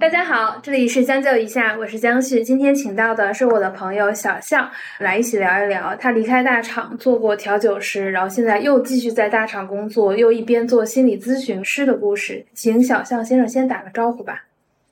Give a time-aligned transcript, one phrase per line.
[0.00, 2.42] 大家好，这里是将就一下，我是江旭。
[2.42, 12.46] 今天请到的是我的朋友小象，来一起聊一聊他离开大厂做过调酒师，然后现在又继续在大厂工作，又一边做心理咨询师的故事。
[12.54, 14.44] 请小象先生先打个招呼吧。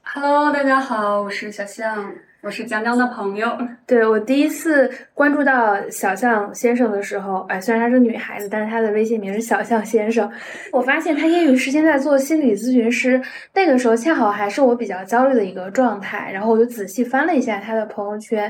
[0.02, 2.12] Hello，大家好，我是小象。
[2.46, 3.58] 我是江江的朋友，
[3.88, 10.30] 对我第一次关注到小象先生的时候，哎，虽然她是女孩子，但是她的微信名是小象先生。
[10.70, 13.20] 我发现她业余时间在做心理咨询师，
[13.52, 16.30] 那个时候恰好还是我比较焦虑的一个状态。
[16.32, 18.42] 然后我就仔细翻了一下她的朋友圈，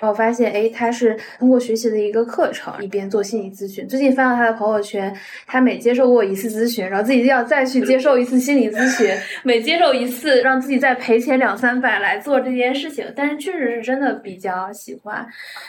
[0.00, 3.86] 然后发现，哎，她是通过学习的一个课程，一边做心理咨询。
[3.86, 5.14] 最近翻到她的朋友圈，
[5.46, 13.06] 她每接受过一次咨询，然后自己要再去接受一次心理咨询， 每接受一次，让自己再赔钱两三百来做这件事情。
[13.14, 13.43] 但是。
[13.44, 15.26] 确实是真的比较喜欢。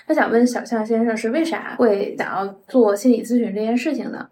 [0.08, 4.30] 那想问小象先生是为啥会想要做心理咨询这件事情呢？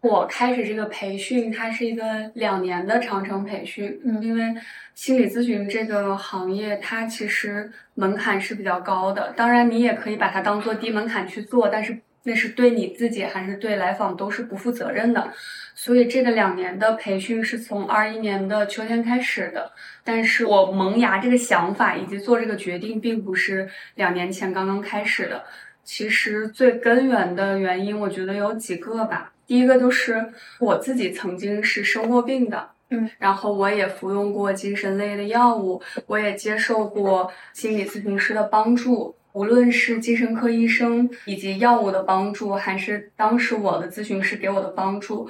[0.00, 3.98] 我开始这个培训，它是一个两年的长程培训。
[4.04, 4.54] 嗯，因为
[4.94, 9.32] 心理咨询这个行业，它其实门槛是比较高的。
[9.34, 15.32] 当然，你也可以把它当做低门槛去做，但是那是对你自己还是对来访都是不负责任的。
[15.74, 19.70] 所以这个两年的培训是从二一年的秋天开始的，
[20.02, 25.44] 但是我萌芽这个想法以及做这个决定，并不是两年前刚刚开始的。
[25.82, 29.32] 其实最根源的原因，我觉得有几个吧。
[29.46, 30.24] 第一个就是
[30.58, 39.14] 我自己曾经是生过病的，嗯，然后我也服用过精神类的药物，我也接受过心理咨询师的帮助。
[39.34, 45.28] 无论是精神科医生以及药物的帮助，还是当时我的咨询师给我的帮助。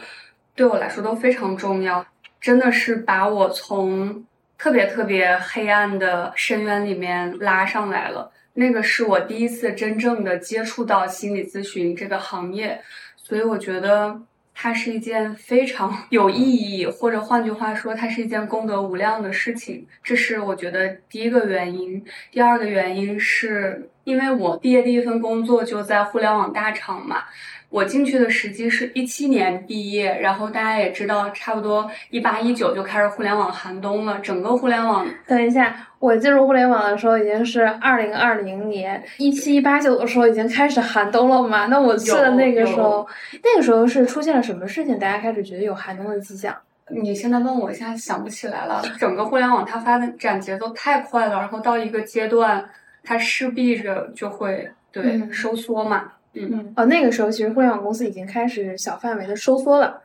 [0.54, 2.06] 对我来说都非常重要，
[2.38, 4.24] 真的是把我从
[4.58, 8.30] 特别特别黑暗的深渊里面拉上来了。
[8.52, 12.80] 那个是我第一次真正的接触到心理咨询这个行业，
[13.16, 14.20] 所以我觉得
[14.54, 19.86] 它是一件非常 有意义，或者换句话说，它是一件功德无量的事情。
[20.02, 22.02] 这是我觉得第一个原因。
[22.30, 27.24] 第二个原因是因为我毕业第一份工作就在互联网大厂嘛。
[27.74, 34.16] 我进去的时机是一七年毕业，然后大家也知道，差不多一八一九就开始互联网寒冬了。
[34.20, 41.66] 整个互联网，等一下，我进入互联网的时候已经是二零二零年，一七一八九的时候已经开始寒冬了吗？
[41.66, 43.04] 那我去的那个时候，
[43.42, 46.56] 那个时候是出现了什么事情，大家开始觉得有寒冬的迹象？
[46.88, 48.84] 你现在问我，现在想不起来了。
[49.00, 52.64] 整个互联网它发展节奏太快了，然后到一个阶段，
[53.02, 56.12] 它势必着就会对收缩嘛。
[56.34, 60.02] 嗯哦，那个时候其实互联网公司已经开始小范围的收缩了。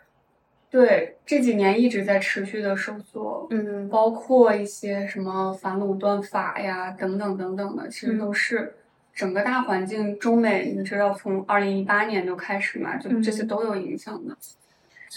[0.71, 3.47] 对，这几年一直在持续的收缩。
[3.49, 8.75] 嗯，包括一些什么反垄断法呀，等等等等的，其实都是
[9.13, 14.37] 整个大环境，中美你知道从二零一八年就开始嘛，就这些都有影响的。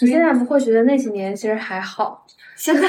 [0.01, 2.25] 你现在不会觉得那几年其实还好？
[2.55, 2.87] 现在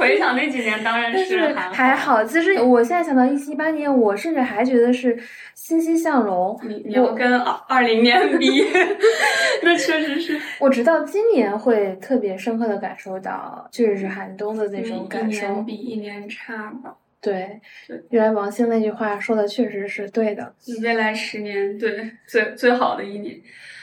[0.00, 2.24] 回想那几年，当然是还好。
[2.24, 5.16] 其实我现在想到一七一八年，我甚至还觉得是
[5.54, 6.58] 欣欣向荣。
[6.64, 8.64] 你你要跟二二零年比，
[9.62, 10.40] 那确实是。
[10.58, 15.46] 我直到今年会特别深刻的感受到，确实是寒冬的那种感受。
[15.46, 16.96] 一年比一年差吧。
[17.20, 17.60] 对，
[18.10, 20.52] 原来王兴那句话说的确实是对的。
[20.82, 23.36] 未来十年，对最最好的一年。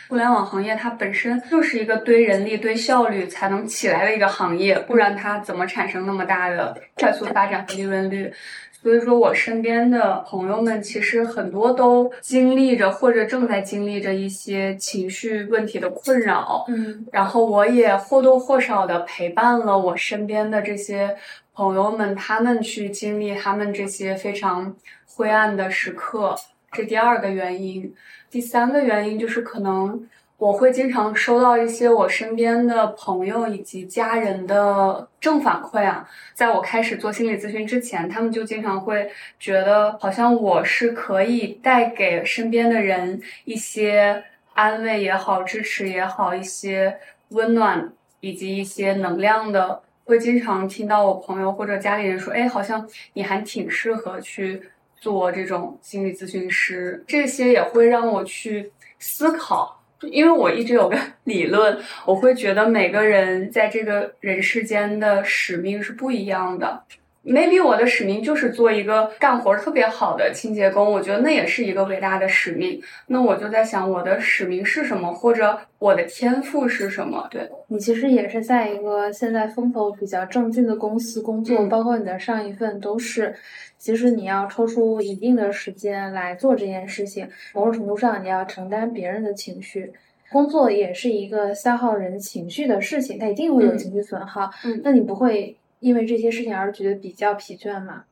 [0.09, 8.33] 互联网行业它本身就是一个堆人力、堆效率才能起来的一个行业，不然它怎么产生那么大的快速发展和利润率？
[8.81, 21.15] 所以说我身边的朋友们其实很多都经历着或者正在经历着一些情绪问题的困扰，嗯，然后我也或多或少的陪伴了我身边的这些
[21.53, 24.75] 朋友们，他们去经历他们这些非常
[25.05, 26.35] 灰暗的时刻。
[26.71, 27.91] 这第二个原因，
[28.29, 30.07] 第三个原因就是可能
[30.37, 36.07] 我会经常收到一些我身边的朋友以及家人的正反馈啊。
[36.33, 39.09] 在我开始做心理咨询之前，他们就经常会
[39.39, 44.23] 觉得好像我是可以带给身边的人一些
[44.53, 46.97] 安慰也好、支持也好、一些
[47.29, 47.91] 温暖
[48.21, 49.81] 以及一些能量的。
[50.05, 54.59] 会经常听到我朋友或者家里人说：“哎，好像你还挺适合去。”
[54.99, 66.83] 做这种心理咨询师，这些也会让我去思考，因为我一直有个 理论，我会觉得每个人在这个人世间的使命是不一样的。
[67.29, 72.81] Maybe 我的使命就是做一个干活特别好的清洁工，我觉得那也是一个伟大的使命。
[73.07, 77.27] 那我就在想，我的使命是什么，或者我的天赋是什么？
[77.31, 83.35] 对你其实也是在一个现在风头比较正劲的公司工作，嗯包括你的上一份都是。
[83.77, 89.93] 其实你要抽出一定的时间来做这件事情，某种程度上你要承担别人的情绪。
[90.29, 94.51] 工作也是一个消耗人情绪的事情，它一定会有嗯情绪损耗。
[94.65, 98.03] 嗯那你不会因为这些事情而觉得比较疲倦吗？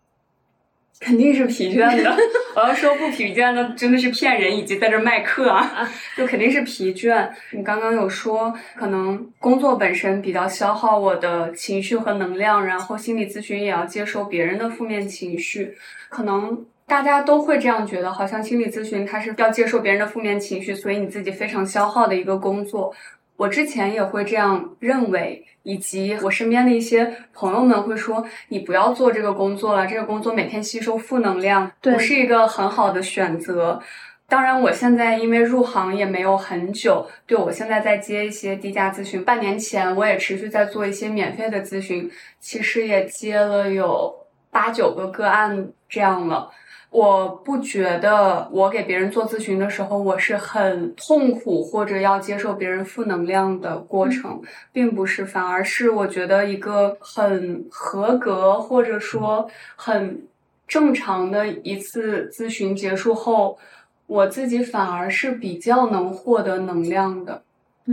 [1.00, 2.18] 肯定是疲倦的。
[2.56, 5.88] 我要说不疲倦，那真的是骗人，以及在这儿卖课啊，
[6.18, 7.30] 就肯定是疲倦。
[7.52, 15.78] 你刚刚有说，可能工作本身比较消耗我的情绪和能量，然后心理咨询也要接受别人的负面情绪，
[16.10, 16.66] 可能。
[16.90, 22.96] 大家都会这样觉得，好像心理咨询它是要接受别人的负面情绪，所以你自己非常消耗的一个工作。
[23.38, 33.82] 我之前也会这样认为，以及我身边的一些朋友们会说，你不要做这个工作了，这个工作每天吸收负能量，不是一个很好的选择。
[34.28, 39.24] 当然，我现在因为入行也没有很久，对我现在在接一些低价咨询。
[39.24, 44.14] 半年前我也持续在做一些免费的咨询，其实也接了有
[44.52, 46.50] 八九个个案这样了。
[46.98, 54.42] 我不觉得我给别人做咨询的时候，我是很痛苦或者要接受别人负能量的过程，
[54.74, 60.24] 并不是，反而是我觉得一个很合格或者说很
[60.68, 63.60] 正常的一次咨询结束后，
[64.08, 67.44] 我自己反而是比较能获得能量的。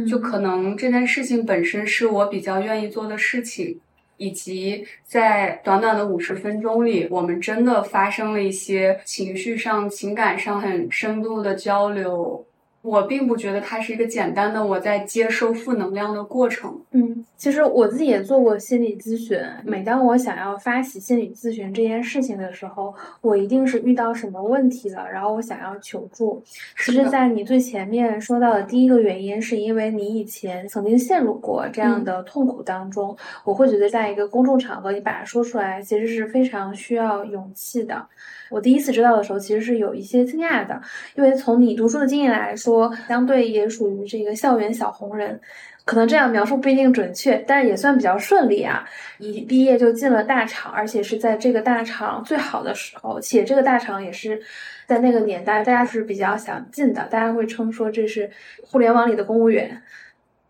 [0.09, 3.79] 就可能这件事情本身是我比较愿意做的事情，
[4.17, 12.47] 以及在短短的五十分钟里，我们真的发生了一些情绪上、情感上很深度的交流。
[12.85, 16.79] 我并不觉得它是一个简单的我在接收负能量的过程。
[16.91, 19.41] 嗯，其实我自己也做过心理咨询。
[19.65, 26.43] 每当我想要发起心理咨询这件事情的时候，我一定是遇到什么问题了，然后我想要求助。
[26.77, 33.17] 其实，在你最前面说到的第一个原因，是因为你以前曾经陷入过这样嗯的痛苦当中。
[33.45, 38.07] 我会觉得，在一个公众场合，你把它说出来，其实是非常需要勇气的。
[38.51, 40.81] 我第一次知道的时候，其实是有一些惊讶的，
[41.17, 42.74] 因为从你读书的经验来说，
[43.09, 45.41] 相对也属于这个校园小红人。
[45.87, 48.89] 可能这样描述不一定准确，但是也算比较顺利啊！
[49.19, 54.41] 一毕业就进了大厂，而且是在这个大厂最好的时候，且这个大厂也是
[54.87, 58.31] 在那个年代大家是比较想进的，大家会称说这是
[58.63, 59.83] 互联网里的公务员。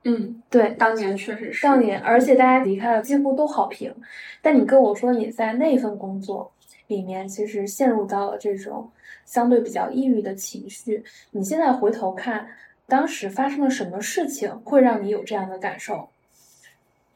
[0.04, 1.64] 嗯，对，当年确实是。
[1.64, 3.92] 当年，而且大家离开了几乎都好评。
[4.40, 6.52] 但你跟我说你在那份工作
[6.86, 8.88] 里面，其实陷入到了这种
[9.24, 11.02] 相对比较抑郁的情绪。
[11.30, 12.48] 你现在回头看，
[12.86, 16.08] 当时发生了什么事情会让你有这样的感受？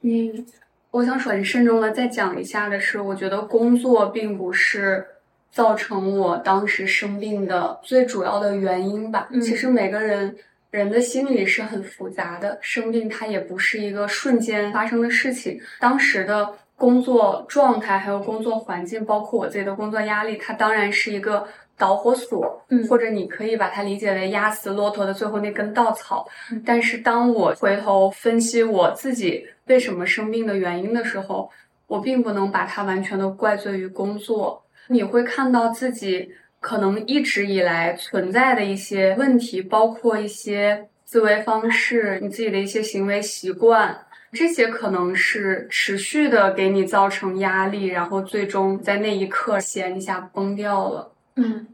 [0.00, 0.46] 嗯，
[0.90, 5.04] 我想很慎重的再讲一下的是，我觉得工作并不是
[5.50, 9.28] 造成我当时生病的最主要的原因吧。
[9.30, 10.36] 嗯其实每个人
[10.70, 15.60] 人的心理是很复杂的，生病它也不是一个瞬间发生的事情。
[15.80, 26.28] 当时的工作状态还有工作环境，包括我自己的工作压力，它当然是一个导火索，嗯或者你可以把它理解为压死骆驼的最后那根稻草。
[26.50, 31.50] 嗯但是当我回头分析我自己为什么生病的原因的时候，
[31.86, 34.62] 我并不能把它完全的怪罪于工作。
[34.88, 36.30] 你会看到自己
[36.60, 43.96] 可能一直以来存在的一些问题，包括一些思维方式，你自己的一些行为习惯。
[44.32, 51.10] 这些可能是持续的给你造成压力，然后最终在那一刻弦一下崩掉了。
[51.38, 51.66] 嗯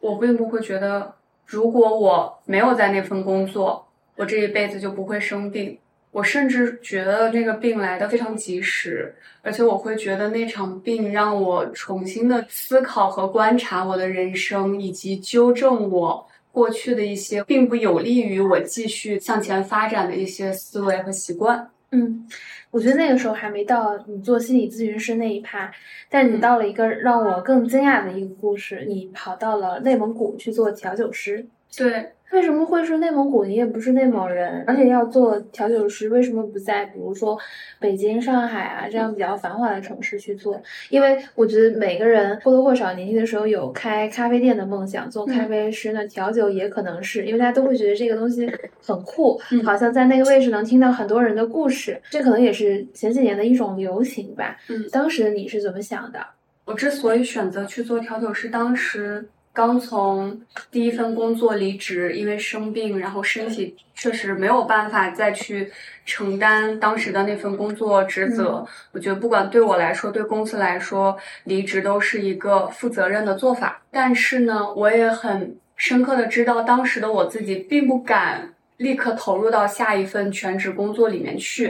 [0.00, 1.14] 我并不会觉得，
[1.46, 5.78] 如果我没有在那份工作，我这一辈子就不会生病。
[6.10, 21.70] 我甚至觉得那个病来的非常及时，而且我会觉得那场病让我重新的思考和观察我的人生，以及纠正我过去的一些并不有利于我继续向前发展的一些思维和习惯。
[21.90, 22.26] 嗯，
[22.70, 25.72] 我觉得那个时候还没到你做心理咨询师那一趴，
[26.10, 31.46] 但你到了一个让我更惊讶的一个故事，你跑到了内蒙古去做调酒师。
[31.76, 33.44] 对，为什么会是内蒙古？
[33.44, 37.38] 你也不是内蒙人，而且要做调酒师，为什么不在比如说
[37.78, 40.60] 北京、上海啊这样比较繁华的城市去做？
[40.90, 48.50] 因为我觉得每个人或多或少年轻的时候有开咖啡店的梦想，做咖啡师呢，调酒也可能是因为大家都会觉得这个东西
[48.82, 54.56] 很酷，嗯好像在那个位置能听到很多人的故事，这可能也是前几年的一种流行吧。
[54.68, 56.18] 嗯当时你是怎么想的？
[56.66, 59.26] 我之所以选择去做调酒师，当时
[59.58, 65.68] 刚从第一份工作离职，因为生病，然后身体确实没有办法再去
[66.06, 68.64] 承担当时的那份工作职责。
[68.92, 73.82] 我觉得不管对我来说，对公司来说，离职都是一个负责任的做法。
[73.90, 81.64] 但是呢，我也很深刻的知道，当时的我自己并不敢立刻投入到下一份全职工作里面去，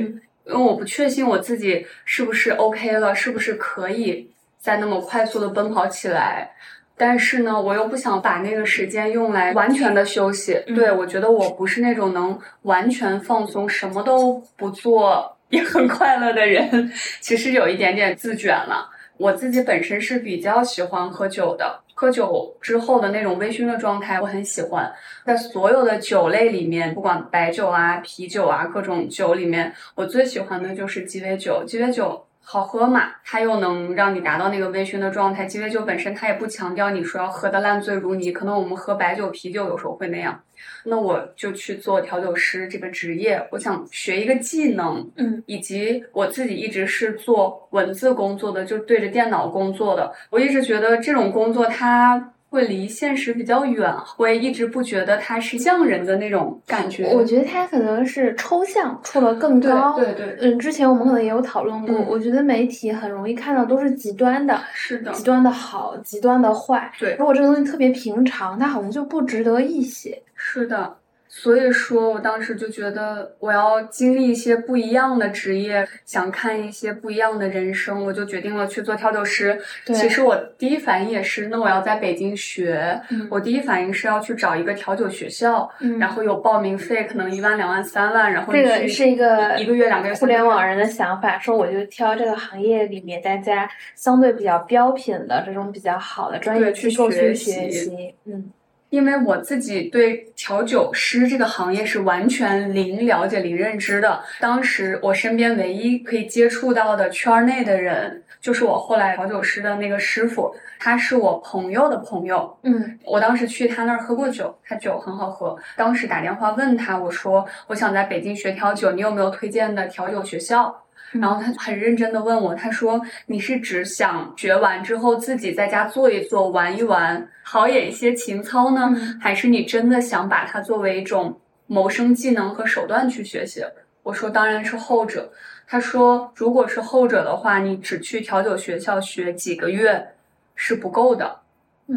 [0.45, 6.51] 因为我不确信我自己是不是 OK 了，是不是可以再那么快速的奔跑起来。
[6.99, 10.61] 但是呢，我又不想把那个时间用来完全的休息。
[10.75, 16.93] 对我觉得我不是那种能完全放松、什么都不做也很快乐的人。
[17.21, 18.91] 其实有一点点自卷了。
[19.17, 24.93] 我自己本身是比较喜欢喝酒的，喝酒之后的那种微醺的状态我很喜欢。
[25.25, 31.65] 在所有的酒类里面，不管白酒啊、啤酒啊，各种酒里面，我最喜欢的就是鸡尾酒。
[31.65, 32.25] 鸡尾酒。
[32.51, 35.45] 好喝嘛，它又能让你达到那个微醺的状态。
[35.45, 40.41] 鸡尾酒本身它也不强调你说要喝的烂醉如泥，可能我们喝白酒、啤酒有时候会那样。
[40.85, 52.33] 那我就去做调酒师这个职业，我想学一个技能，嗯，以及我自己一直是做文字工作的，就对着电脑工作的，我一直觉得这种工作它。
[52.51, 57.13] 会离现实比较远，会一直不觉得他是匠人的那种感觉。
[57.15, 59.99] 我觉得他可能是抽象出了更高。
[59.99, 60.37] 对对。
[60.41, 61.95] 嗯，之前我们可能也有讨论过。
[62.09, 66.91] 我觉得媒体很容易看到都是极端的，是的，极端的好，极端的坏。
[66.99, 67.17] 对。
[67.19, 70.23] 如果这个东西特别平常，它好像就不值得一写。
[70.35, 70.97] 是的。
[71.29, 79.61] 所以说，我当时就觉得我要经历一些不一样的职业，想看一些不一样的人生，我就决定了去做调酒师。
[79.87, 83.01] 其实我第一反应也是，那我要在北京学。
[83.11, 90.15] 嗯我第一反应是要去找一个调酒学校，嗯然后有报名费，可能一万、两万、三万，然后这个是一个一个月、两个月。
[90.15, 98.15] 互联网人的想法，说我就挑这个行业里面大家相对比较标品的这种比较好的专业去学习。
[98.25, 98.51] 嗯。
[98.91, 104.21] 因为我自己对调酒师这个行业是完全零了解、零认知的。
[104.41, 112.57] 当时我身边唯一可以接触到的圈内的人，就是我后来调酒师的那个师傅，他是我朋友的朋友。
[112.63, 115.57] 嗯，我当时去他那儿喝过酒，他酒很好喝。
[115.77, 120.85] 当时打电话问他，我说我想在北京学调酒，你有没有推荐的调酒学校？
[121.13, 133.65] 然后他很认真的问我，他说：“你是只想学完之后自己在家做一做、玩一玩，陶冶一些情操呢，还是你真的想把它作为一种谋生技能和手段去学习？”
[134.05, 135.33] 我说：“当然是后者。”
[135.67, 140.09] 他说：“如果是后者的话，你只去调酒学校学几个月
[140.55, 141.41] 是不够的。”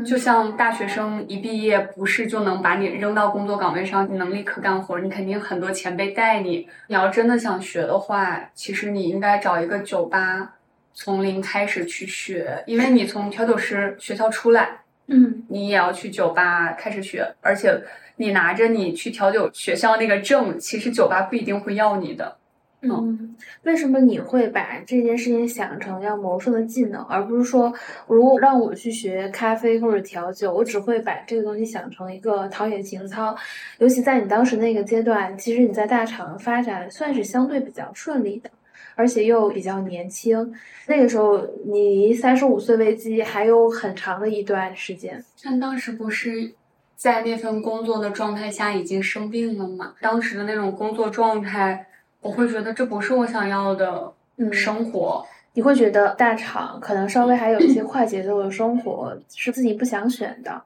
[0.06, 6.66] 就像大学生一毕业，不是就能把你扔到工作岗位上，你能立刻干活，你肯定很多前辈带你。
[6.88, 10.56] 你要真的想学的话，其实你应该找一个酒吧，
[10.94, 17.78] 从零开始去学，因为你从调酒师学校出来，嗯，你也要去酒吧开始学，而且
[18.16, 22.38] 你拿着你去调酒学校那个证，其实酒吧不一定会要你的。
[22.84, 27.72] 嗯，为什么你会把这件事情想成要谋生的技能，而不是说，
[28.08, 33.36] 如果让我去学咖啡或者调酒，我只会把这个东西想成一个陶冶情操。
[33.78, 38.50] 尤其在你当时那个阶段，其实你在大厂发展算是相对比较顺利的，
[38.96, 40.52] 而且又比较年轻。
[40.88, 45.24] 那个时候你离三十五岁危机还有很长的一段时间。
[45.44, 46.52] 但当时不是
[46.96, 49.94] 在那份工作的状态下已经生病了嘛？
[50.02, 51.86] 当时的那种工作状态。
[52.22, 54.13] 我会觉得这不是我想要的
[54.51, 55.25] 生活。
[55.54, 60.62] 你会觉得大厂可能稍微还有一些 快节奏的生活是自己不想选的。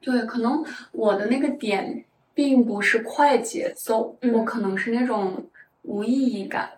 [0.00, 5.44] 对，可能我的那个点并不是快节奏，我可能是那种
[5.82, 6.68] 无意义感。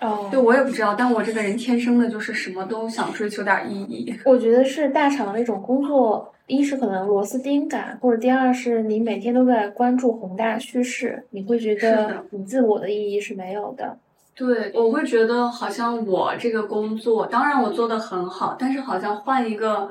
[0.00, 4.14] 哦，对我也不知道，但我这个人天生的就是什么都想追求点意义。
[4.24, 6.32] 我觉得是大厂那种工作。
[6.46, 13.98] 一是可能螺丝钉感，或者第二是你每天都在关注宏大叙事，你会觉得你自我的意义是没有的。
[14.34, 19.90] 对，我会觉得好像我这个工作，当然我做的很好，但是好像换一个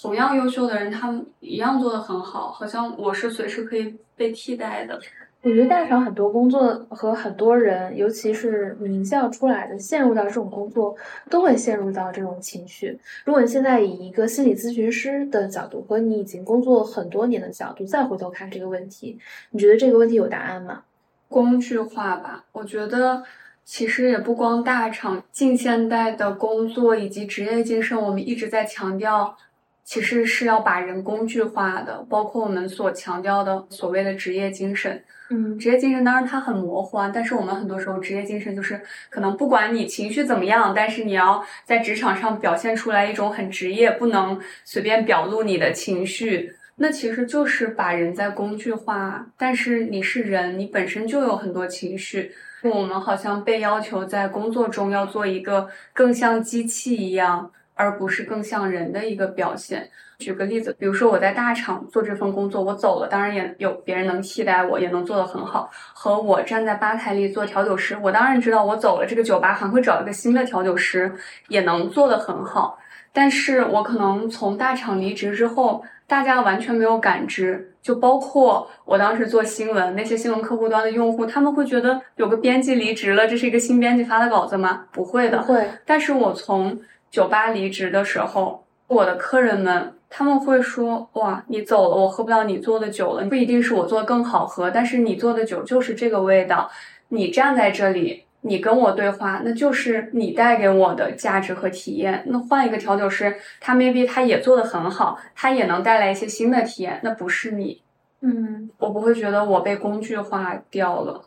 [0.00, 4.98] 同样优秀的人，他们一样做的很好，好像我是随时可以被替代的。
[5.44, 10.96] 我觉得大厂很多工作和很多人，尤其是名校出来的，陷入到这种工作，
[11.28, 12.98] 都会陷入到这种情绪。
[13.26, 19.18] 如果你现在以一个心理咨询师的角度，和你已经工作很多年的角度再回头看这个问题，
[19.50, 20.84] 你觉得这个问题有答案吗？
[21.28, 23.22] 工具化吧，我觉得
[23.66, 29.36] 其实也不光大厂，近现代的工作以及职业精神，我们一直在强调。
[29.84, 35.02] 其实是要把人工具化的，包括我们所强调的所谓的职业精神。
[35.30, 49.26] 嗯，职业精神当然它很模糊啊，但是我们很多时候职业精神就是可能不管你情绪怎么样，但是你要在职场上表现出来一种很职业，不能随便表露你的情绪，那其实就是把人在工具化。
[49.38, 52.32] 但是你是人，你本身就有很多情绪。
[52.62, 59.90] 我们好像被要求在工作中要做一个更像机器一样，而不是更像人的一个表现。
[60.18, 65.68] 举个例子，比如说我在大厂做这份工作，我走了，当然也有别人能替代我，也能做得很好。
[65.92, 71.12] 和我站在吧台里做调酒师，我当然知道我走了，这个酒吧还会找一个新的调酒师，
[71.48, 72.78] 也能做得很好。
[73.12, 77.70] 但是我可能从大厂离职之后，大家完全没有感知。
[77.82, 84.86] 就包括我当时做新闻，那些新闻客户端的用户，他们会觉得有个编辑离职了，这是一个新编辑发的稿子吗？
[84.90, 85.42] 不会的。
[85.42, 85.68] 会。
[85.84, 86.80] 但是我从
[87.14, 89.92] 酒吧离职的时候，我的客人们。
[90.16, 93.24] 他们会说：“哇，你走了，我喝不到你做的酒了。
[93.26, 96.70] 不一定是我做的更好喝，但是你做的酒就是这个味道。
[97.08, 102.22] 你站在这里，你跟我对话，那就是你带给我的价值和体验。
[102.26, 107.00] 那换一个调酒师，他 maybe 他也做的很好，他也能带来一些新的体验。
[107.02, 107.82] 那不是你，
[108.20, 111.22] 嗯，我不会觉得我被工具化掉了。”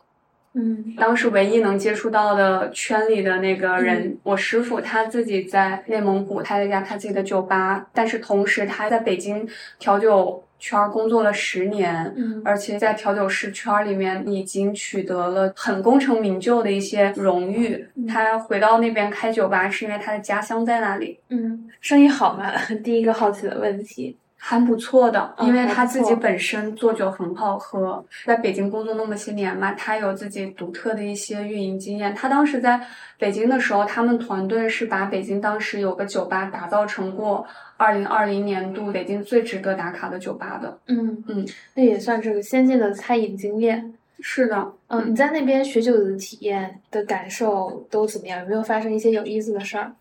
[0.58, 9.48] 嗯，当时唯一能接触到的圈里的那个人，我师傅他自己在内蒙古开了一家他自己的酒吧，但是同时他在北京
[9.78, 17.86] 调酒圈工作了十年，嗯，而且在调酒师圈里面已经取得了很功成名就的一些荣誉。
[18.08, 21.20] 他回到那边开酒吧是因为他的家乡在那里。
[21.28, 22.52] 嗯，生意好吗？
[22.82, 24.16] 第一个好奇的问题。
[24.40, 32.14] 还不错的，因为他自己本身做酒很好喝，在北京工作那么些年嘛，他有自己独特的一些运营经验。
[32.14, 32.80] 他当时在
[33.18, 37.44] 北京的时候，他们团队是把北京当时有个酒吧打造成过
[37.76, 40.78] 二零二零年度北京最值得打卡的酒吧的。
[40.86, 43.92] 嗯嗯，那也算是个先进的餐饮经验。
[44.20, 48.40] 是的，嗯，你在那边学酒的体验的感受都怎么样？
[48.40, 49.92] 有没有发生一些有意思的事儿？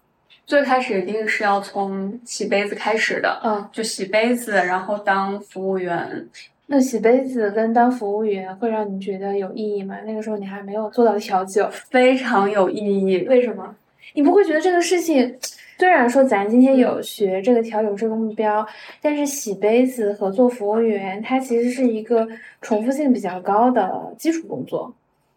[0.47, 6.25] 最开始一定是要从洗杯子开始的，嗯，就洗杯子，然后当服务员。
[6.67, 9.97] 那洗杯子跟当服务员会让你觉得有意义吗？
[10.05, 13.25] 那个时候你还没有做到调酒，非常有意义。
[13.27, 13.75] 为什么？
[14.13, 15.37] 你不会觉得这个事情，
[15.77, 18.65] 虽然说咱今天有学这个调酒这个目标，
[19.01, 22.25] 但是洗杯子和做服务员，它其实是一个
[22.61, 24.93] 重复性比较高的基础工作，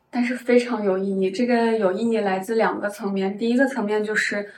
[0.08, 1.32] 但是非常有意义。
[1.32, 4.48] 这个有意义来自两个层面，第一个层面就是。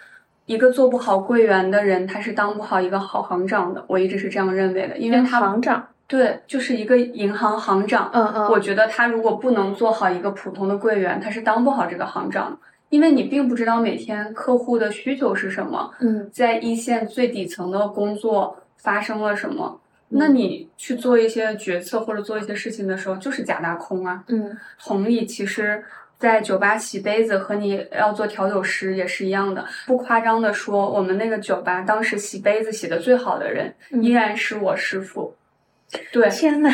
[0.47, 3.85] 一个做不好柜员的人，他是当不好一个好行长的。
[3.87, 8.11] 我一直是这样认为的，因为他行长对，就是一个银行行长。
[8.13, 12.59] 嗯嗯，我觉得他如果不能做好一个普通的柜员，他是当不好这个行长的，
[12.91, 15.91] 因为你并不知道每天客户的需求是什么。
[16.01, 24.25] 嗯，在一线最底层的工作发生了什么，那你去做一些决策或者做一些事情的时候，就是假大空啊。
[24.27, 25.83] 嗯，同理，其实。
[26.23, 35.35] 在酒吧洗杯子和你要做调酒师也是一样的，不夸张的说，我们那个酒吧当时洗杯子洗的最好的人依然是我师傅。
[36.13, 36.73] 对，天呐，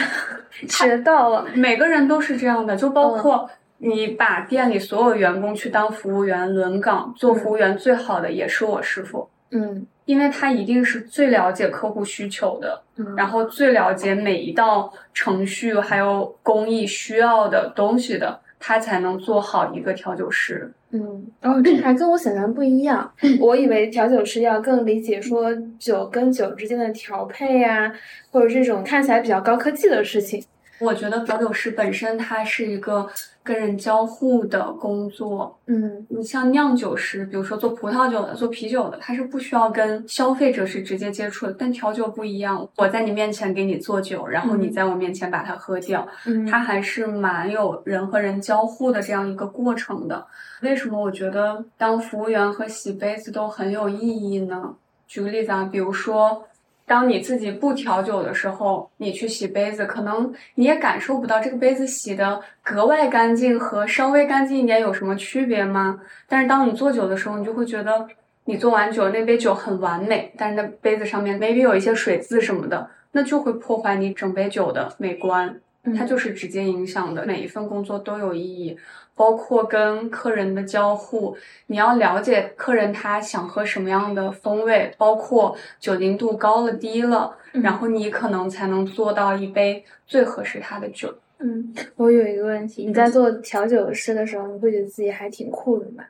[0.68, 9.30] 学到了，每个人都是这样的，就包括你把店里所有员工去当服务员轮岗做服务员，最好的也是我师傅。
[9.50, 12.82] 嗯，因为他一定是最了解客户需求的，
[13.16, 18.38] 然后最了解每一道程序还有工艺需要的东西的。
[18.58, 20.72] 他才能做好一个调酒师。
[20.90, 23.12] 嗯，哦，这还跟我想象不一样。
[23.40, 27.92] 我以为调酒师要更理解说酒跟酒之间的调配呀，
[28.30, 30.42] 或者这种看起来比较高科技的事情。
[30.80, 33.08] 我觉得调酒师本身它是一个。
[33.48, 41.56] 跟人交互的工作，嗯，你像酿酒师，比如说做葡萄酒的、做啤酒的，他是不需要跟消费者是直接接触的。
[41.58, 50.26] 但调酒不一样，我在你面前给你做酒，然后你在我面前把它喝掉，嗯，它还是蛮有人和人交互的这样一个过程的。
[50.60, 54.74] 为什么我觉得当服务员和洗杯子都很有意义呢？
[55.06, 56.44] 举个例子啊，比如说。
[56.88, 66.00] 当你自己不调酒的时候，你去洗杯子，可能你也感受不到这个杯子洗的格外干净和稍微干净一点有什么区别吗？
[66.26, 68.08] 但是当你做酒的时候，你就会觉得
[68.46, 75.60] 你做完酒那杯酒很完美，但是那杯子上面 maybe 有一些水渍什么的，那就会破坏你整杯酒的美观。
[75.96, 78.76] 它就是直接影响的，每一份工作都有意义，
[79.18, 91.12] 包括跟客人的交互，你要了解客人他想喝什么样的风味，包括酒精度高了低了，然后你可能才能做到一杯最合适他的酒。
[91.40, 96.04] 嗯，我有一个问题，你在做调酒师的时候，你会觉得自己还挺酷的吗？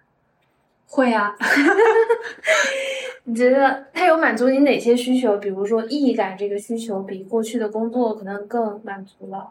[0.87, 1.35] 会呀。
[3.25, 5.37] 你觉得它有满足你哪些需求？
[5.37, 9.49] 比如说意义感这个需求，比过去的工作可能更满足了。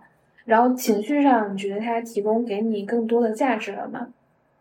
[0.48, 4.08] 然后情绪上，你觉得它提供给你更多的价值了吗？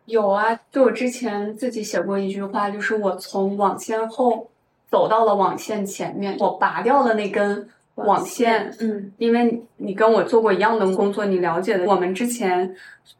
[0.07, 4.51] 有啊，就我之前自己写过一句话，就是我从网线后
[4.91, 11.85] 走到了网线前面，我拔掉了那根网线，嗯，因为你跟我做过一样的工作，你了解的。
[11.85, 12.75] 我们之前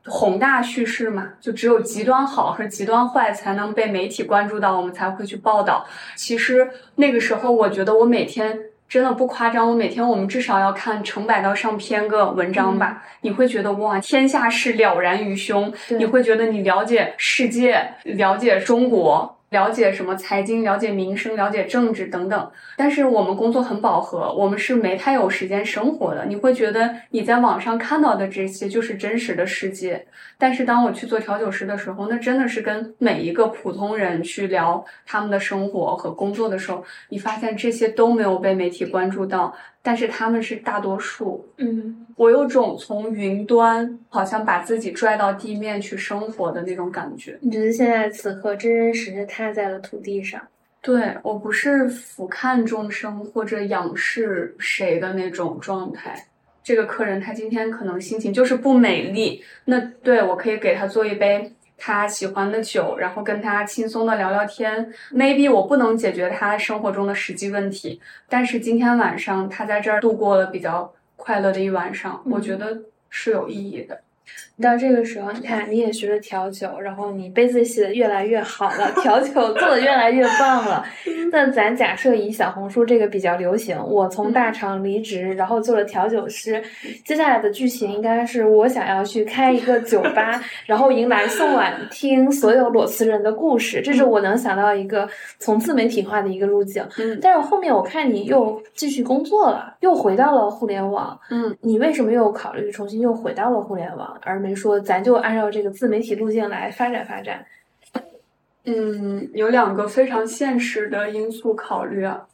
[0.05, 5.87] 宏大叙事嘛，就只有极端好和极端坏才能被媒体关注到，我们才会去报道。
[6.17, 13.03] 其实那个时候，我觉得我每天真的不夸张，我每天我们至少要看成百到上千个文章吧。
[13.23, 19.36] 你会觉得哇，天下事了然于胸，你会觉得你了解世界，了解中国。
[19.51, 22.51] 了解什么财经，了解民生，了解政治等等。
[22.77, 26.27] 但是我们工作很饱和，我们是没太有时间生活的。
[26.27, 30.07] 你会觉得你在网上看到的这些就是真实的世界。
[30.37, 39.55] 但是当我去做调酒师的时候，那真的是跟每一个普通人去聊他们的生活和工作的时候，你发现这些都没有被媒体关注到。
[39.87, 47.39] 但是他们是大多数，嗯，我有种从云端好像把自己拽到地面去生活的那种感觉。
[47.41, 50.43] 你觉得现在此刻真真实实踏在了土地上？
[50.81, 56.27] 对我不是俯瞰众生或者仰视谁的那种状态。
[56.65, 61.53] 这个客人他今天可能心情就是不美丽，那对我可以给他做一杯。
[61.79, 64.93] 他喜欢的酒，然后跟他轻松的聊聊天。
[65.13, 74.01] Maybe 我不能解决他生活中的实际问题，但是今天晚上他在这儿度过了比较快乐的一晚上，我觉得是有意义的。
[74.63, 80.85] 到这个时候，你看你也学了调酒，然后你杯子洗的越来越好了，调酒做的越来越棒了。
[81.31, 86.63] 那咱假设以小红书这个比较流行，我从大厂离职，然后做了调酒师，
[87.05, 95.07] 接下来的剧情应该是我想要去开一个酒吧，然后迎来送晚听所有裸辞人的故事，这是我能想到一个
[95.39, 96.83] 从自媒体化的一个路径。
[96.99, 101.19] 嗯，但是后面我看你又继续工作了，又回到了互联网。
[101.31, 104.16] 嗯，你为什么又考虑重新又回到了互联网？
[104.23, 107.45] 而没说咱就按照这个自媒体路径来发展发展。
[108.69, 112.27] 嗯，有两个非常现实的因素考虑啊。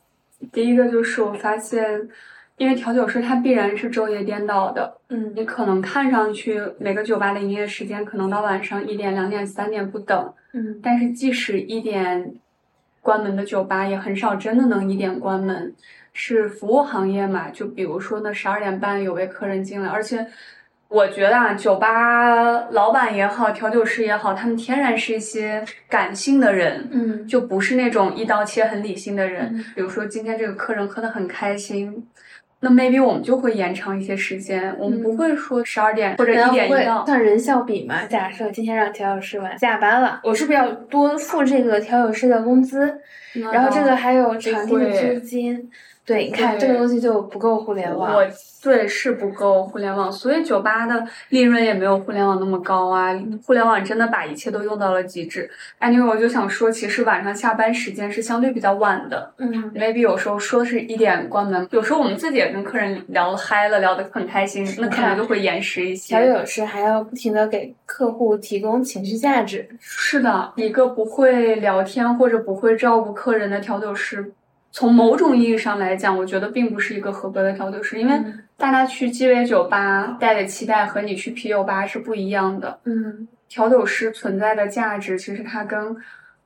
[0.51, 2.09] 第一个就是我发现，
[2.57, 4.97] 因为调酒师他必然是昼夜颠倒的。
[5.11, 10.33] 嗯，你可能看上去每个酒吧的营业时间可能到晚上一点、两点、三点不等。
[10.53, 12.35] 嗯，但是即使一点
[13.03, 15.75] 关门的酒吧，也很少真的能一点关门。
[16.15, 17.51] 是服务行业嘛？
[17.51, 20.27] 就比如说那十二点半有位客人进来，而且。
[20.93, 29.51] 我觉得啊，酒吧老板也好，调酒师也好，他们天然是一些感性的人，嗯，就不是那种一刀切很理性的人。
[29.55, 32.07] 嗯比如说今天这个客人喝得很开心，
[32.61, 37.07] 那 maybe 我们就会延长一些时间，我们不会说十二点或者一点一到。
[37.07, 38.05] 算人效比嘛？
[38.05, 43.01] 假设今天让调酒师晚下班了，我是不是要多付这个调酒师的工资？
[43.51, 45.71] 然后这个还有场地的租金。
[46.13, 48.15] 对，你看这个东西就不够互联网。
[48.15, 48.23] 我
[48.63, 53.13] 对是不够互联网，所以酒吧的利润也没有互联网那么高啊。
[53.45, 55.51] 互联网真的把一切都用到了极致。
[55.81, 66.15] anyway，我就想说，其实晚上下班时间是相对比较晚的嗯，maybe 有时候说是一点关门，有时候我们自己也跟客人聊嗨了，聊得很开心，那可能就会延时一些。
[66.15, 69.67] 调酒师还要不停的给客户提供情绪价值。
[69.81, 74.33] 是的，一个不会聊天或者不会照顾客人的调酒师，
[74.73, 82.79] 从某种意义上来讲，我觉得并不是一个合格的调酒师，因为嗯大家去鸡尾酒吧带的期待和你去啤酒吧是不一样的。
[82.85, 85.95] 嗯调酒师存在的价值，其实它跟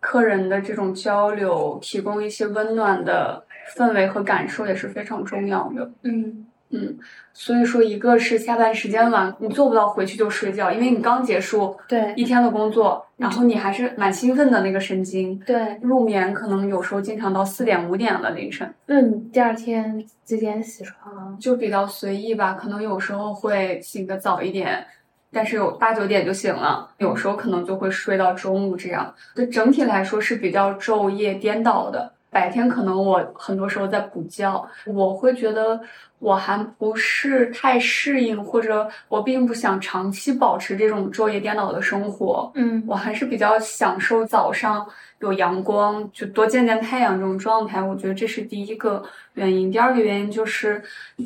[0.00, 3.44] 客人的这种交流，提供一些温暖的
[3.76, 5.88] 氛围和感受也是非常重要的。
[6.02, 6.98] 嗯嗯，
[7.32, 15.78] 所以说，一个是下班时间晚，你做不到回去就睡觉，因为你刚结束对一天的工作，然后你还是蛮兴奋的那个神经，对。
[15.80, 21.36] 入眠可能有时候经常到四点五点了凌晨，那你第二天几点起床？
[21.38, 24.86] 就比较随意吧，可能有时候会醒得早一点。
[25.32, 29.12] 但是有八九点就醒了，有时候可能就会睡到中午这样。
[29.34, 32.10] 就整体来说是比较昼夜颠倒的。
[32.36, 35.80] 白天可能我很多时候在补觉，我会觉得
[36.18, 42.52] 我还不是太适应，或者我并不想长期保持这种昼夜颠倒的生活。
[42.54, 44.86] 嗯我还是比较享受早上
[45.20, 47.80] 有阳光，就多见见太阳这种状态。
[47.80, 49.72] 我觉得这是第一个原因。
[49.72, 50.82] 第二个原因就是，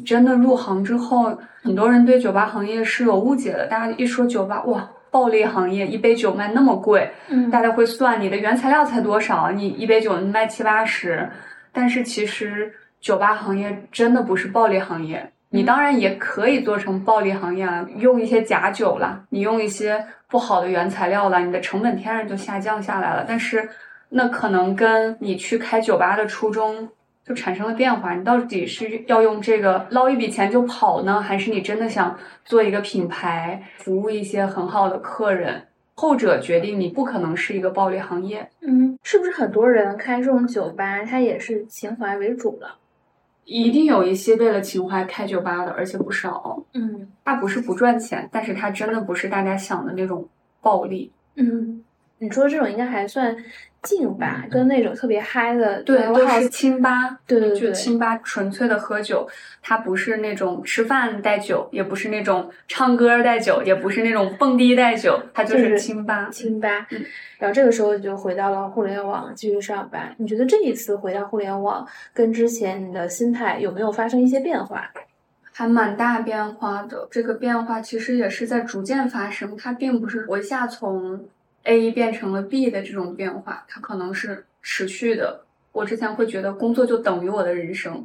[0.07, 3.67] 真的入行之后，很多人对酒吧行业是有误解的。
[3.67, 11.29] 大家一说酒吧，哇，暴利行业，一杯酒卖那么贵，嗯大家会算你的原材料才多少，你一杯酒卖七八十。
[11.73, 15.31] 但是其实酒吧行业真的不是暴利行业。
[15.51, 23.25] 你当然也可以做成暴利行业啊，用一些假酒啦，你用一些不好的原材料啦，你的成本天然就下降下来了。
[23.27, 23.69] 但是
[24.09, 26.89] 那可能跟你去开酒吧的初衷
[27.31, 28.13] 就产生了变化。
[28.17, 35.63] 你到底是要用这个捞一笔钱就跑呢，还是你真的想做一个品牌，服务一些很好的客人？
[35.95, 38.51] 后者决定你不可能是一个暴利行业。
[38.63, 42.75] 嗯，是不是很多人开这种酒吧，他也是情怀为主了？
[43.45, 46.61] 一定有一些为了情怀开酒吧的，而且不少。
[46.75, 50.29] 嗯它不是不赚钱，但是它真的不是大家想的那种
[50.61, 51.13] 暴利。
[51.37, 51.85] 嗯，
[52.19, 53.37] 你说这种应该还算
[53.83, 59.27] 静吧，跟那种特别嗨的对，都是清吧，对对对对清吧纯粹的喝酒，
[59.63, 66.29] 它不是那种吃饭带酒，也不是那种唱歌带酒，也不是那种蹦迪带酒，它就就是是清吧。
[66.31, 67.05] 清吧嗯，
[67.39, 70.15] 然后这个时候你就回到了互联网继续上班。
[70.19, 74.91] 你觉得这一次回到互联网跟之前你的心态有没有发生一些变化？
[75.53, 77.09] 还蛮大变化的。
[77.11, 81.25] 这个变化其实也是在逐渐发生，它并不是我一下从
[81.65, 85.43] A 变成了 B 的这种变化，它可能是持续的。
[85.73, 88.05] 我之前会觉得工作就等于我的人生，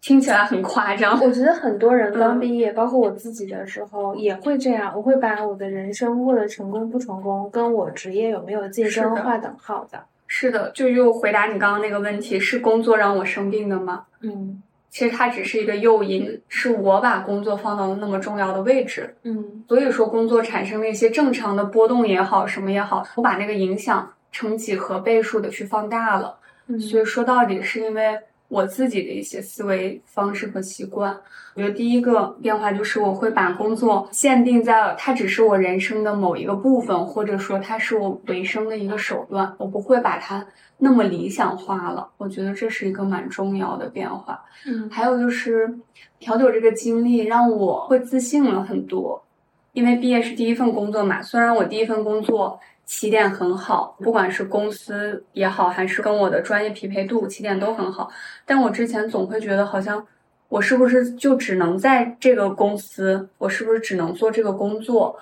[0.00, 1.20] 听起来很夸张。
[1.20, 10.02] 我觉得很多人刚嗯毕业，包括我自己的时候也会这样，我会把我的人生过得成功不成功，跟我职业有没有晋升划等号的。
[10.26, 14.06] 是的，就又回答你刚刚那个问题：是工作让我生病的吗？
[14.20, 19.64] 嗯其实它只是一个诱因，是我把工作放到了那么重要的位置，嗯。
[19.66, 26.36] 所以说工作产生了一些正常的波动也好，什么也好，我把那个影响成几何倍数的去放大了。
[26.66, 28.18] 嗯，所以说到底是因为
[28.52, 31.18] 我自己的一些思维方式和习惯。
[31.54, 42.06] 我觉得第一个变化就是我会把工作限定在它只是我人生的某一个部分，或者说它是我维生的一个手段，我不会把它那么理想化了。
[42.18, 44.38] 我觉得这是一个蛮重要的变化。
[44.66, 45.78] 嗯还有就是
[46.18, 49.24] 调酒这个经历让我会自信了很多，
[49.72, 51.22] 因为毕业是第一份工作嘛。
[51.22, 58.10] 虽然我第一份工作起点很好，不管是公司也好，还是跟我的专业匹配度，起点都很好，
[58.44, 60.06] 但我之前总会觉得好像
[60.48, 65.18] 我是不是就只能在这个公司，我是不是只能做这个工作？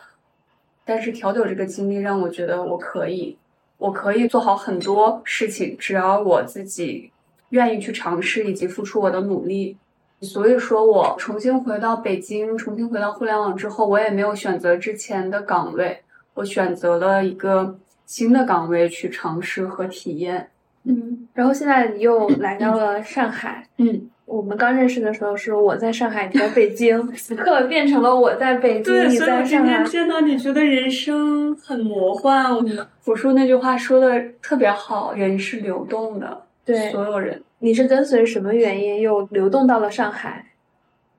[0.85, 3.39] 但是调酒这个经历让我觉得我可以，
[3.79, 7.13] 我可以做好很多事情，只要我自己
[7.51, 9.77] 愿意去尝试以及付出我的努力。
[10.23, 16.03] 所以说我重新回到北京，重新回到互联网之后，我也没有选择之前的岗位，
[16.35, 20.49] 我选择了一个新的岗位去尝试和体验。
[20.85, 23.67] 嗯，然后现在你又 来到了上海。
[23.77, 29.85] 嗯，我们刚认识的时候是我在上海，你在北京， 此刻变成了我在北京，你在上海。
[29.85, 32.45] 见到你，觉得人生很魔幻。
[32.67, 40.47] 嗯朴树那句话说的特别好，人是流动的，对，所有人你是跟随什么原因又流动到了上海？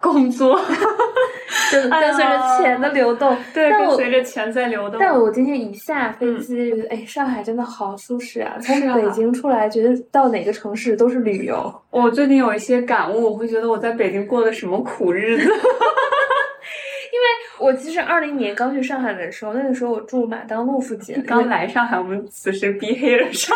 [0.01, 0.59] 工作，
[1.71, 3.37] 就哎呀跟随着钱的流动。
[3.53, 4.99] 对，跟随着钱在流动。
[4.99, 8.57] 但我今天一下飞机，觉得哎，上海真的好舒适啊！
[8.59, 11.73] 从北京出来，觉得到哪个城市都是旅游。
[11.91, 15.43] 我最近有一些感悟，我会觉得我在北京过的什么苦日子。
[17.11, 17.25] 因为
[17.59, 23.55] 我其实二零年刚去上海的时候，那个时候我住马当路附近，刚来上海，我们此时逼黑了上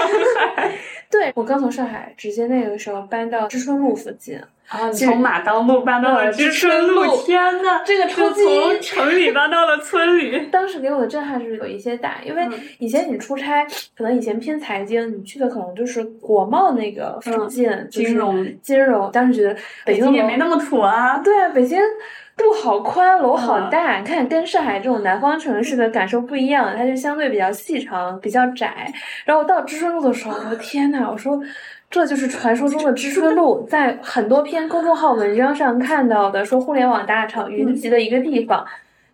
[0.55, 0.71] 海。
[1.09, 4.39] 对我刚从上海直接那个时候搬到知春路附近，
[4.69, 10.47] 然后从马当路搬到了知春路，天呐，这个就冲击从城里搬到了村里。
[10.51, 13.65] 当时给我的震撼是有一些大，因为嗯以前你出差，
[13.95, 19.11] 可能以前偏财经，你去的可能就是国贸那个附近，金融金融。
[19.11, 21.19] 当时觉得北京也没那么土啊。
[21.19, 21.79] 对啊，北京
[22.37, 28.93] 路好宽，楼好嗯大，你看跟上海这种南方城市的感受不一样，它就相对比较细长、比较窄。
[29.25, 31.41] 然后到知春路的时候，我的天呐，我说。
[31.87, 38.65] 这就是传说中的知春路，在很多篇公众号文章上看到的，说互联网大厂云集的一个地方。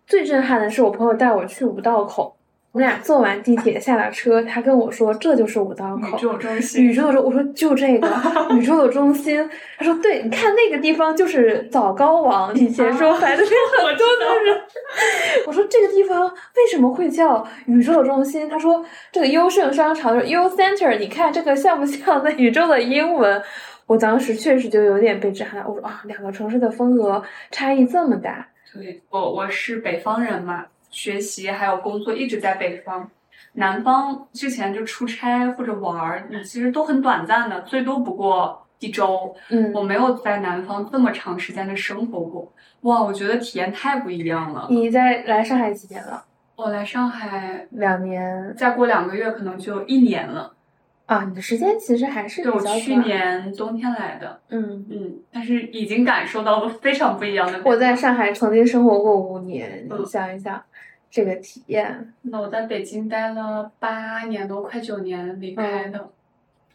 [0.06, 2.34] 最震撼的是我朋友带我去五道口，
[2.72, 6.16] 我们俩坐完地铁下了车，他跟我说这就是五道口。
[6.16, 8.08] 宇宙中心，宇宙的中，我说就这个
[8.56, 9.46] 宇宙的中心。
[9.76, 14.58] 他说对，你看那个地方就是早高王，以前说白的 是很多的人。
[15.46, 18.48] 我说这个地方为什么会叫宇宙的中心？
[18.48, 18.82] 他说
[19.12, 23.42] 这个优胜商场就是 U Center，你看这个像不像那宇宙的英文？
[23.84, 28.48] 我当时确实就有点被震撼，我说啊，两个城市的风格差异这么大。
[28.72, 33.10] 对我我是北方人嘛，学习还有工作一直在北方。
[33.54, 39.34] 南方之前就出差或者玩儿，你其实都很短暂的，最多不过一周。
[39.50, 42.52] 嗯我没有在南方这么长时间的生活过，
[42.82, 44.68] 哇，我觉得体验太不一样了。
[44.70, 46.24] 你在来上海几年了？
[46.56, 50.54] 我来上海，两年再过两个月可能就一年了。
[51.06, 52.52] 啊，你的时间其实还是比对。
[52.52, 54.86] 我去年冬天来的，嗯。
[54.88, 57.60] 嗯，但是已经感受到了非常不一样的。
[57.64, 60.62] 我在上海曾经生活过五年，你嗯想一想，
[61.12, 66.08] 这个体验，那我在北京待了八年多，快九年离开的。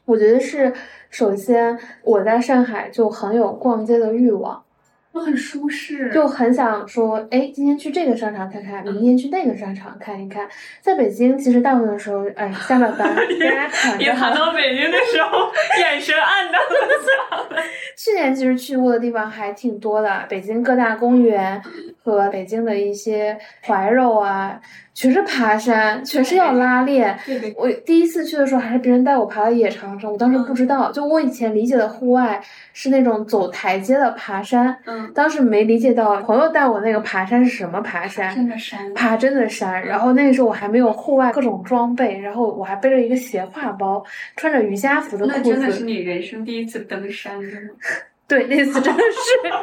[0.06, 0.72] 我觉得是
[1.10, 4.64] 首先我在上海就很有逛街的欲望，
[5.18, 10.48] 都很舒适，就很想说，哎，今天去这个商场看看，明天去那个商场看一看。
[10.80, 14.14] 在北京，其实大部分的时候，哎，下了班，大家躺着。
[14.14, 17.64] 谈到北京的时候，眼神暗淡了。
[17.98, 21.60] 去年其实去过的地方还挺多的，北京各大公园
[22.04, 24.62] 和北京的一些怀柔啊。
[24.98, 27.16] 全是爬山，全是要拉练。
[27.56, 30.92] 我第一次去的时候，还是别人带我爬的野长城，我当时不知道。
[30.92, 32.42] 就我以前理解的户外
[32.74, 39.86] 是那种走台阶的爬山，嗯，当时没理解到朋友带我那个爬山是什么爬山，真的山，爬真的山。
[39.86, 44.04] 然后那个时候我还没有户外各种装备，然后我还背着一个斜挎包，
[44.36, 45.38] 穿着瑜伽服的裤子。
[45.38, 47.74] 那真的是你人生第一次登山，真的。
[48.28, 49.56] 对，那次真的是， 因为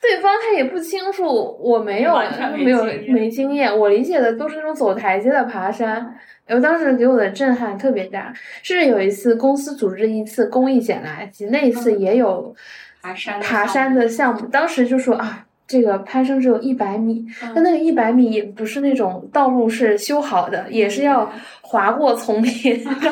[0.00, 1.24] 对方他也不清楚，
[1.58, 2.14] 我没有
[2.58, 6.14] 没有没经验，我理解的都是那种走台阶的爬山，
[6.46, 8.32] 然后当时给我的震撼特别大。
[8.62, 12.54] 甚至有一次公司组织一次公益捡垃圾，那一次也有
[13.00, 15.46] 爬山爬山的项目，当时就说啊。
[15.72, 21.32] 这个攀升只有一百米，但那个一百米也不是那种道路是修好的，也是要
[21.62, 22.52] 划过丛林。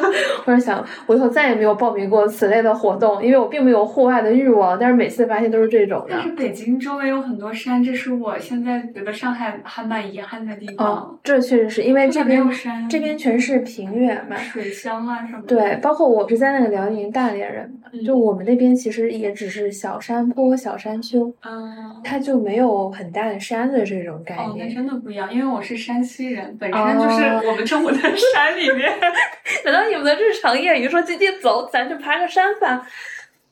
[0.44, 4.78] 我就想，我以后再也没有报名过此类的活动，因为我并没有户外的欲望。
[4.78, 6.08] 但是每次发现都是这种的。
[6.10, 10.86] 但是北京周围有很多山，这是我现在觉得上海还蛮遗憾的地方。
[10.86, 12.46] 哦，这确实是因为这边
[12.90, 15.42] 这边全是平原嘛，水乡啊什么。
[15.46, 22.49] 对，包括我是在那个辽宁大连人嘛，就我们那边其实也只是小山坡、小山丘，嗯，它就没。
[22.50, 28.92] 没有很大的山的这种概念，哦，那真的不一样，因为我是山西人，本身就是我们生活在山里面。
[29.64, 32.84] 难道你们的日常业余说今天走，咱去爬个山吧？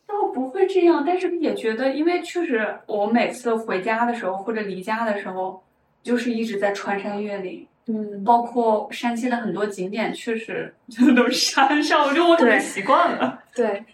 [0.05, 5.63] 倒不会这样，但是也觉得，因为确实我每次回家的时候或者离家的时候，
[6.03, 13.45] 就是一直在穿山越岭，嗯，包括山西的很多景点，确实真的都是山上，我觉得我可能习惯了。
[13.55, 13.85] 对，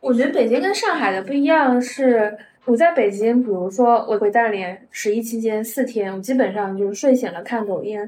[0.00, 2.36] 我觉得北京跟上海的不一样是。
[2.70, 7.98] 我在北京，比如说我回大连十一期间四天，我基本上就是睡醒了看抖音，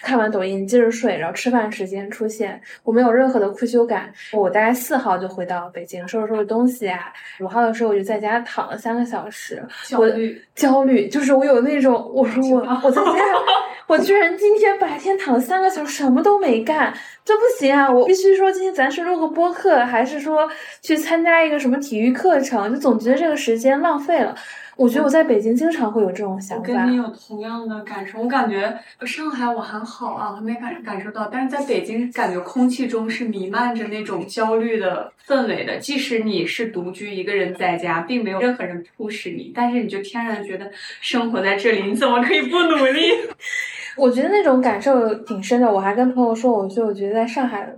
[0.00, 4.12] 看完抖音接着睡，然后吃饭时间出现，我没有任何的愧疚感。
[4.32, 7.12] 我大概四号就回到北京，收拾收拾东西啊。
[7.40, 13.10] 五号的时候我就在家躺了三个小时，焦虑焦虑，就是我有那种，我说我我在家，
[13.88, 16.94] 我居然今天白天躺了三个小时，什么都没干。
[17.24, 17.88] 这不行啊！
[17.88, 22.74] 我必须说，今天咱是录个播客，还是说去参加一个什么体育课程？
[22.74, 24.34] 就总觉得这个时间浪费了。
[24.74, 26.62] 我觉得我在北京经常会有这种想法。
[26.62, 28.18] 我跟你有同样的感受。
[28.20, 35.76] 我感觉上海我还好啊，还没感感受到，但是在北京感觉空气中是弥漫着那种焦虑的氛围的。
[35.76, 40.70] 即使你是独居一个人在家，并没有任何人迫使你，但是你就天然觉得
[41.00, 43.10] 生活在这里，你怎么可以不努力？
[43.94, 45.70] 我觉得那种感受挺深的。
[45.70, 47.70] 我还跟朋友说，我就我觉得在上海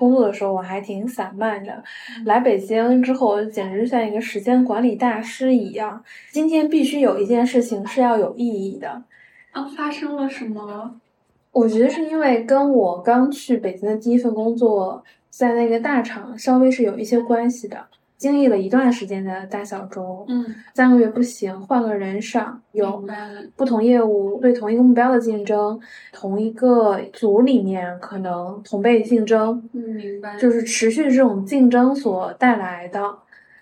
[0.00, 1.84] 工作的时候，我还挺散漫的。
[2.24, 6.02] 来北京之后，简直像一个时间管理大师一样。
[6.32, 9.02] 今天必须有一件事情是要有意义的。
[9.50, 10.98] 啊，发生了什么？
[11.52, 17.86] 我觉得是因为跟我刚去北京的第一份工作，在那个大厂稍微是有一些关系的。
[18.20, 23.02] 经历了一段时间的大小周，嗯，三个月不行，换个人上，有
[23.56, 25.80] 不同业务对同一个目标的竞争，
[26.12, 33.02] 同一个组里面可能同辈竞争，嗯，明白，就是持续这种竞争所带来的，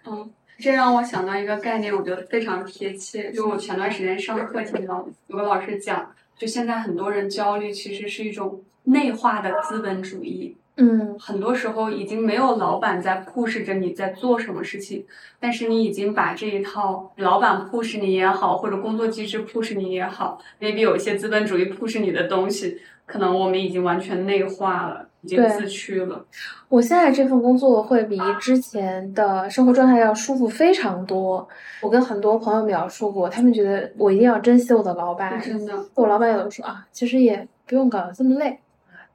[0.04, 10.56] 嗯，这让我想到一个概念，我觉得非常贴切，就我前段时间上课听到有个老师讲，就现在很多人焦虑其实是一种内化的资本主义。
[10.80, 15.04] 嗯，很多时候已经没有老板在 push 着你在做什么事情，
[15.40, 26.24] 但是你已经把这一套老板 push 你也好，或者工作机制 push 你也好，maybe 有一些资本主义 push 你的东西，可能我们已经完全内化了，已经自驱了。
[26.68, 31.48] 我现在这份工作会比之前的生活状态要舒服非常多。
[31.82, 35.40] 我跟很多朋友描述过，他们觉得我一定要珍惜我的老板。
[35.40, 38.60] 真的，我老板有的说啊，其实也不用搞得这么累。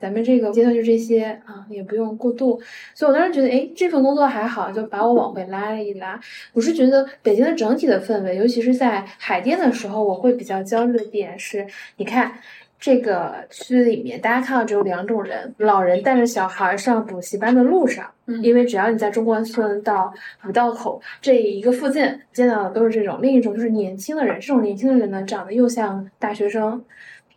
[0.03, 2.59] 咱们这个阶段就这些啊，也不用过度，
[2.93, 6.19] 所以我当时觉得，哎，这份工作还好，就把我往回拉了一拉。
[6.51, 12.33] 我是觉得北京的整体的氛围，尤其是在海淀的时候，我会比较焦虑的点是，你看
[12.77, 18.05] 这个区里面，大家看到只有两种人：老人带着小孩上补习班的路上，
[18.41, 20.13] 因为只要你在中关村到
[20.45, 26.83] 五道口这一个附近见到的都是这种；另一种就是年轻的人，这种年轻的人呢，长得又像大学生。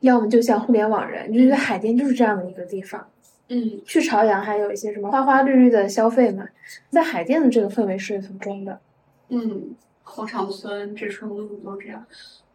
[0.07, 3.07] 要么就像互联网人，就觉得海淀就是这样的一个地方。
[3.49, 6.47] 嗯，去朝阳还有一些什么花花绿绿的消费嘛，
[6.91, 8.81] 在海淀的这个氛围是很重的。
[9.29, 12.05] 嗯，后场村、知春路都这样。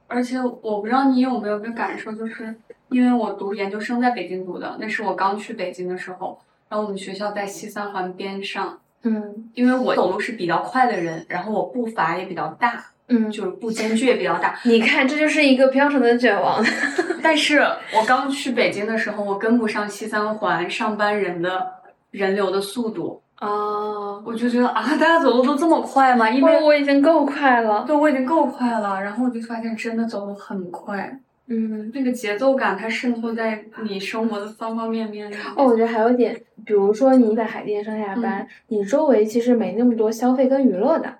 [0.08, 2.54] 而且我不知道你有没有个感受，就是
[2.90, 6.38] 因为我读研究生在北京读的，那是我刚去北京的时候，
[6.68, 8.80] 然后我们学校在西三环边上。
[9.04, 12.86] 嗯，因为我走路是比较快的人，然后我步伐也比较大。
[13.12, 14.58] 嗯，就是不间距也比较大。
[14.64, 16.64] 你看，这就是一个标准的卷王。
[17.22, 21.72] 但是我刚去北京的时候，我跟不上西三环上班人的
[22.12, 23.22] 人流的速度。
[23.42, 26.30] 哦，我就觉得啊，大家走路都这么快吗？
[26.30, 27.84] 因为我已经够快了。
[27.86, 29.02] 对，我已经够快了。
[29.02, 31.20] 然后我就发现，真的走路很快。
[31.48, 35.30] 嗯，那个节奏感它渗透在你生活的方方面面。
[35.58, 41.14] 哦，我觉得还有一点，比如说你在海淀上下班，你周围其实没那么多消费跟娱乐的。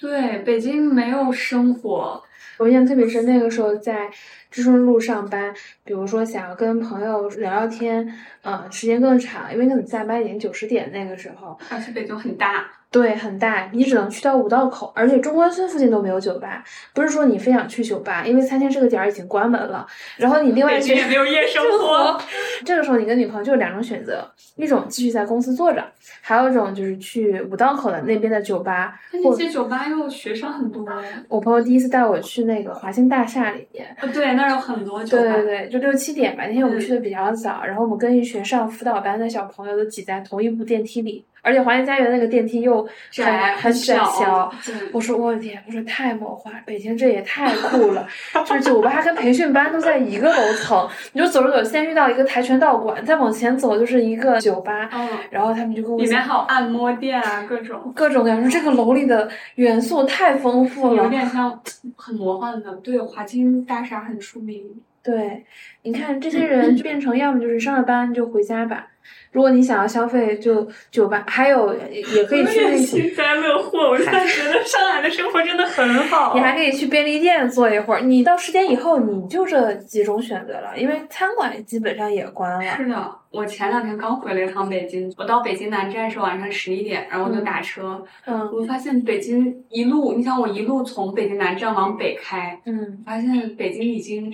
[0.00, 2.22] 对，北京没有生活。
[2.58, 4.10] 我印象特别深，那个时候在
[4.50, 8.06] 知春路上班，比如说想要跟朋友聊聊天，
[8.42, 11.56] 嗯，时间更长，因为可能下班已经九十点那个时候。
[11.70, 12.66] 而且北京很大。
[12.92, 16.64] 对，很大，你只能去到五道口，而且中关村附近都没有酒吧。
[16.92, 19.86] 不是说你非想去酒吧，因为餐厅这个点儿已经关门了。
[20.16, 22.20] 然后你另外也没有夜生活。
[22.64, 25.86] 这个时候你跟女朋友就有两种选择：一种继续在公司坐着，
[26.20, 29.00] 还有一种就是去五道口的那边的酒吧。
[29.12, 30.84] 那些酒吧又学生很多。
[31.28, 33.96] 我朋友第一次带我去那个华兴大厦里面。
[34.12, 35.22] 对，那儿有很多酒吧。
[35.22, 36.46] 对对对，就六七点吧。
[36.46, 41.24] 那天我们去的比较早，然后我们跟一群上辅导班的小朋友都挤在同一部电梯里。
[41.42, 44.52] 而且华联家园那个电梯又窄很窄小，
[44.92, 48.06] 我说我天，我说太魔幻，北京这也太酷了，
[48.46, 54.88] 就是酒吧跟培训班都在一个楼层，你就走着走，先遇到一个跆拳道馆，再往前走就是一个酒吧，
[55.30, 61.60] 然后他们就跟我里面还有按摩店啊，各种各种感觉，这个楼里的元素太丰富了，有点像
[61.96, 64.64] 很魔幻的，对，华清大厦很出名，
[65.02, 65.44] 对，
[65.82, 68.86] 你看这些人就变成要么就是上了班就回家吧。
[69.32, 73.90] 如果你想要消费，就酒吧，还有也可以去那幸灾乐祸。
[73.90, 76.34] 我现在觉得上海的生活真的很好。
[76.34, 78.00] 你还可以去便利店坐一会儿。
[78.02, 82.76] 你到十点以后，你就这几种选择了，因为餐馆基本上也关了。
[82.76, 88.04] 是的，我前两天刚回了一趟北京，我到北京南站是晚上十一点，然后我就打车。
[88.26, 88.40] 嗯。
[88.52, 94.30] 我发现北京一路，你想我一路从北京南站往北开，嗯，发现北京已经。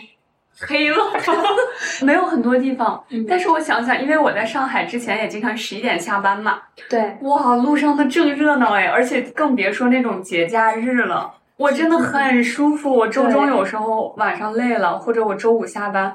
[0.61, 0.97] 黑了，
[2.03, 3.03] 没有很多地方。
[3.29, 6.59] 但是我想想，因为我在上海之前也经常十一点下班嘛。
[6.89, 12.95] 对，哇，路上的正热闹哎，而且更别说那种节假日了，我真的很舒服。
[12.95, 16.15] 我周中有时候晚上累了，或者我周五下班。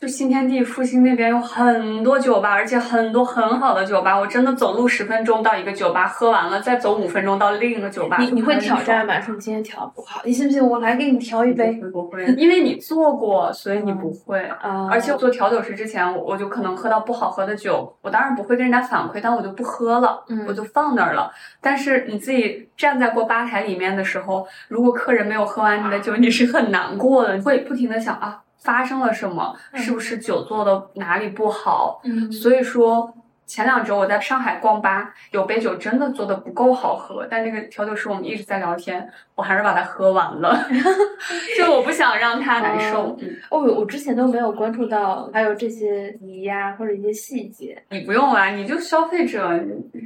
[0.00, 4.18] 就新天地复兴那边有很多酒吧，而且很多很好的酒吧。
[4.18, 8.16] 我真的走路十分钟到一个酒吧，喝完了再走五分钟到另一个酒吧。
[8.18, 9.20] 你你会挑战吗？
[9.20, 11.72] 说你今天调不好，你信不信我来给你调一杯？
[11.92, 14.40] 不会，因为你做过，所以你不会。
[14.62, 14.88] 啊！
[14.90, 21.30] 而且我做调酒师之前，我就可能喝到不好喝的酒，我当然不会跟人家反馈，但我就不喝了，我就放那儿了。
[21.60, 28.40] 但是你自己站在过吧台里面的时候，如果客人没有喝完你的酒，你是很难过的，你会不停的想啊。
[28.60, 29.56] 发生了什么？
[29.74, 32.00] 是不是酒做的哪里不好？
[32.04, 33.12] 嗯，所以说
[33.46, 40.68] 前两周我在上海逛吧，有杯酒真的做的不够好喝，但那个调酒师我们一直在聊天，我还是把它喝完了，
[41.58, 43.18] 就我不想让他难受。
[43.50, 47.82] 哦，我之前都没有关注到还有这些泥呀或者一些细节。
[47.90, 49.48] 你不用啊，你就消费者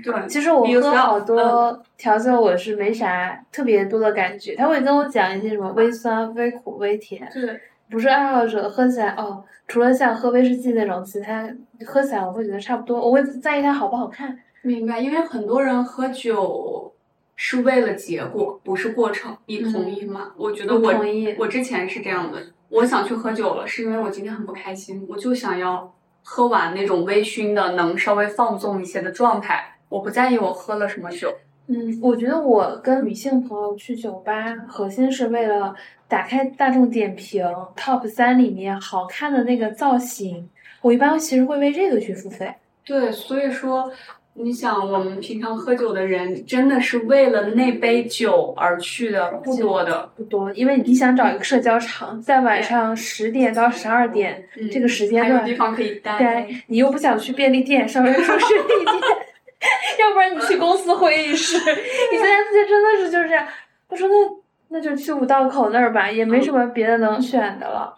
[0.02, 0.26] 对。
[0.26, 7.28] 其实我喝好多调酒，我是没啥特别多的感觉，他会跟我讲一些什么微酸、微苦、微甜。
[7.30, 7.60] 对。
[7.90, 11.48] 不是爱好者喝起来哦，除了像喝威士忌那种，其他
[11.86, 13.00] 喝起来我会觉得差不多。
[13.00, 14.38] 我会在意它好不好看。
[14.62, 16.92] 明白，因为很多人喝酒
[17.36, 19.36] 是为了结果，不是过程。
[19.46, 20.32] 你同意吗？
[20.36, 21.36] 我觉得我同意。
[21.38, 22.38] 我之前是这样的，
[22.70, 29.76] 我想去喝酒了，是因为我今天很不开心，我就想要喝完那种微醺的，能稍微放纵一些的状态。
[29.90, 31.32] 我不在意我喝了什么酒。
[31.66, 35.74] 嗯，我觉得我跟女性朋友去酒吧，核心是为了
[36.14, 37.44] 打开大众点评
[37.76, 40.48] top 三里面好看的那个造型。
[40.80, 42.54] 我一般其实会为这个去付费。
[42.84, 43.90] 对，所以说，
[44.34, 50.52] 你想，我们平常喝酒的人，真的是为了那杯酒而去的，不多的，不多。
[50.52, 58.96] 因为你想找一个社交场，在晚上十点到十二点这个时间段，地方可以待，你又不想去便利店，稍微舒适一点。
[59.98, 63.44] 要不然你去公司会议室， 你现在这些真的是就是这样，
[63.88, 64.43] 我说那
[64.74, 67.96] 那就去五道口那儿吧，也没什么别的能选的了。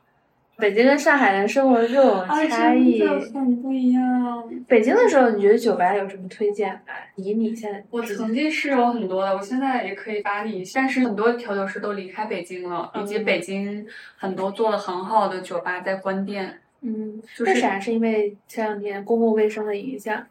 [0.58, 3.02] 北京跟上海的生活这种差异
[3.32, 4.46] 很不一样。
[4.68, 6.80] 北京的时候，你觉得酒吧有什么推荐吗？
[7.14, 10.62] 以你现在，我曾经是有很多的，我现在也可以发你。
[10.74, 13.86] 但是很多调酒师都离开北京了，以及北京
[14.18, 16.60] 很多做的很好的酒吧在关店。
[16.82, 17.80] 嗯，为啥？
[17.80, 20.26] 是因为前两天公共卫生的影响？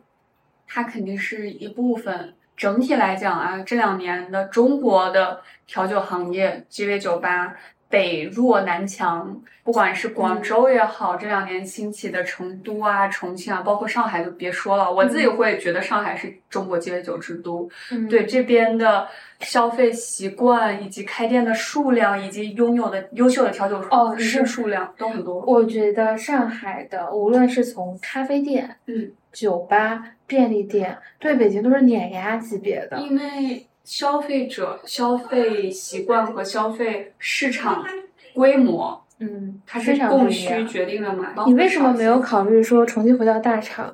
[0.67, 2.35] 它肯定是一部分。
[2.55, 7.53] 整体来讲啊，这两年的中国的调酒行业，鸡尾酒吧、
[7.89, 14.91] 北弱南强，不管是广州也好，这两年兴起的成都啊、重庆啊，包括上海就别说了。
[14.91, 17.69] 我自己会觉得上海是中国鸡尾酒之都。
[17.91, 19.07] 嗯对这边的
[19.41, 25.41] 消费习惯，以及开店的数量，以及拥有的优秀的调酒哦师是数量都很多。
[25.41, 32.97] 我觉得上海的无论是从咖啡店、嗯，酒吧、便利店，对北京都是碾压级别的。
[32.99, 37.85] 因为消费者消费习惯和消费市场
[38.33, 40.65] 规模，嗯，它是非常供需。
[40.65, 41.33] 决定了嘛。
[41.45, 43.93] 你为什么没有考虑说重新回到大厂？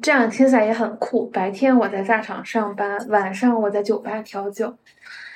[0.00, 1.26] 这样听起来也很酷。
[1.28, 4.74] 白天我在大厂上班，晚上我在酒吧调酒。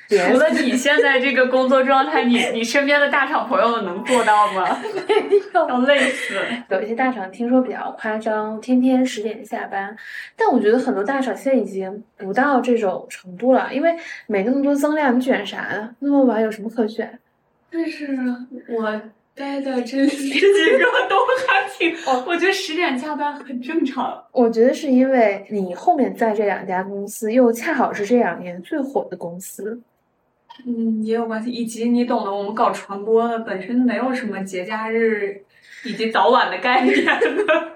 [0.06, 4.78] 别除了你现在这个工作状态，你你身边的大厂朋友们能做到吗？
[5.54, 6.34] 要累死。
[6.68, 9.96] 有一些大厂听说比较夸张，天天十点下班，
[10.36, 13.96] 但我觉得很多大厂现在已经不到这种程度了，因为
[14.26, 15.96] 没那么多增量，你卷啥呢？
[16.00, 17.18] 那么晚有什么可卷？
[17.70, 18.06] 但是
[18.68, 19.00] 我
[19.34, 21.16] 待的这几个都
[21.46, 21.94] 还挺，
[22.26, 24.22] 我觉得十点下班很正常。
[24.32, 29.80] 我觉得是因为你后面在这两家公司又恰好是这两年最火的公司，
[30.66, 35.42] 嗯，也有关系，以及你懂的，我们搞传播的本身没有什么节假日
[35.84, 37.12] 以及早晚的概念的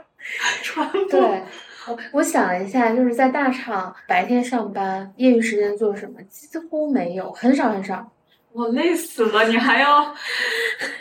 [0.62, 1.04] 传播。
[1.06, 1.42] 对。
[1.88, 6.22] 我我想了一下，就是在大厂白天上班，业余时间做什么？
[6.24, 8.12] 几乎没有，很少很少。
[8.53, 10.12] 我累死了，你还要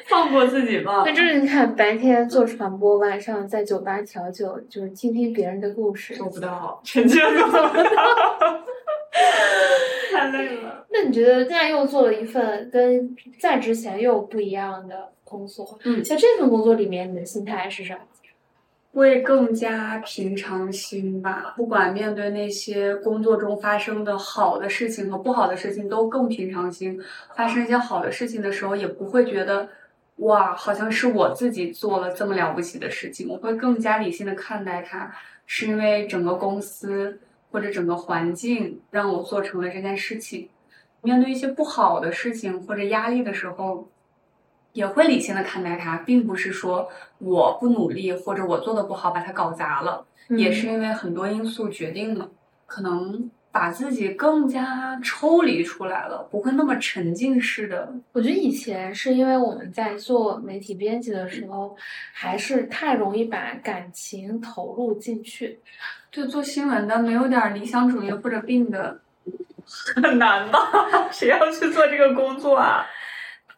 [0.07, 1.11] 放过自己吧那？
[1.11, 6.15] 就是你看，白天做传播，晚上在酒吧调酒，就是听听别人的故事。
[6.15, 7.69] 做不到，臣妾做不到，
[10.11, 10.85] 太累了。
[10.89, 15.77] 那你觉得现在又做了一份跟在之前又不一样的工作？
[15.83, 17.97] 嗯在这份工作里面，你的心态是啥？
[18.97, 21.53] 会更加平常心吧。
[21.55, 26.99] 不管面对那些工作中发生的好的事情和不好的事情，都更平常心。
[27.35, 29.69] 发生一些好的事情的时候，也不会觉得
[30.15, 33.29] 哇，好像是我自己做了这么了不起的事情。
[33.29, 35.13] 我会更加理性的看待它，
[35.45, 37.19] 是因为整个公司
[37.51, 40.49] 或者整个环境让我做成了这件事情。
[41.03, 43.87] 面对一些不好的事情或者压力的时候，
[44.77, 52.29] 也会理性的看待它，并不是说我不努力或者我做的不好把它搞砸了，也是因为很多因素决定了，
[52.67, 57.91] 可能把自己更加抽离出来了，不会那么沉浸式的。
[58.11, 61.75] 我觉得以前是因为我们在做媒体编辑的时候，
[62.13, 65.59] 还是太容易把感情投入进去。
[66.11, 68.99] 对，做新闻的没有点理想主义或者病的，
[69.95, 71.09] 很难吧？
[71.11, 72.85] 谁要去做这个工作啊？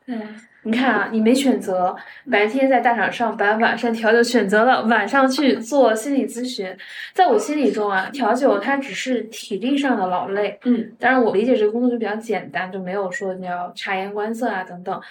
[0.05, 0.20] 嗯，
[0.64, 1.95] 你看啊，你没选择
[2.30, 6.76] 白天在大厂上班，晚上调酒，选择了晚上去做心理咨询。
[7.14, 15.01] 在我心里中啊，调酒它只是体力上的劳累，嗯，当然我理解这个工作就比较简单，就没有说你要察言观色啊等等。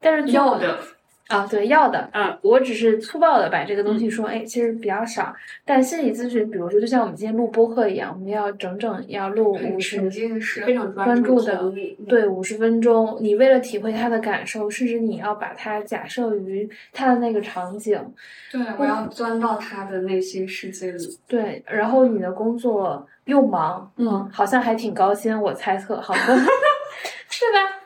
[0.00, 0.78] 但是做要的，
[1.32, 5.34] 啊，对，要的，啊，我只是粗暴的把这个东西说，哎，其实比较少。
[5.64, 11.72] 但心理咨询，比如说，就像我们今天录播客一样，我们要整整要录很五十沉浸式，非常专注的
[12.08, 17.98] 对，五十分钟，你为了体会他的感受，甚至你要把它假设于他的那个场景，
[18.50, 19.06] 对，我要。
[19.12, 21.18] 钻到他的内心世界里。
[21.28, 26.34] 对，然后你的工作又忙，嗯，好像还挺高薪，我猜测，好多，
[27.28, 27.81] 是吧？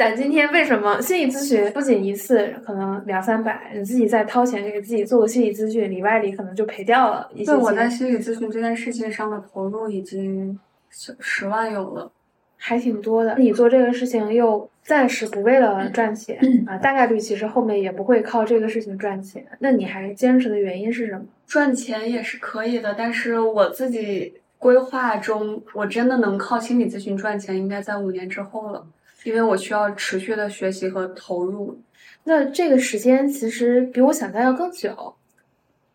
[0.00, 12.10] 咱今天为什么心理咨询不仅一次可能两三百，你自己再掏钱给自己做个心理咨询，里外里可能就赔掉了一些对，我在，心理咨询这件事情上的投入已经十十万有了。
[12.56, 13.36] 还挺多的。
[13.36, 19.44] 你做这个事情又暂时不为了赚钱、啊，大概率其实后面也不会靠这个事情赚钱。
[19.58, 21.26] 那你还坚持的原因是什么？
[21.46, 28.86] 赚钱也是可以的，但是我自己规划中，我真的能靠心理咨询赚钱，应该在五年之后了，
[29.24, 31.80] 因为我需要持续的学习和投入。
[32.24, 35.14] 那这个时间其实比我想象要更久。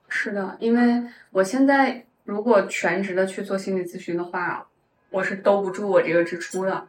[0.07, 4.67] 是的，因为我现在如果全职的去做心理咨询的话，
[5.09, 6.87] 我是兜不住我这个支出的。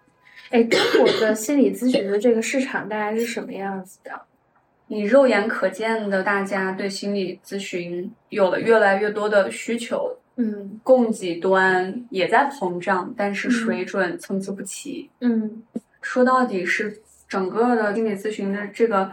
[0.51, 4.13] 哎，中国的心理咨询的这个市场大概是什么样子的？
[4.89, 15.11] 你肉眼可见的，大家对心理咨询有了越来越多的需求，嗯供给端也在膨胀，但是水准参差不齐。
[15.21, 15.65] 嗯
[16.07, 16.97] 说到底是
[17.29, 19.11] 整个的心理咨询的这个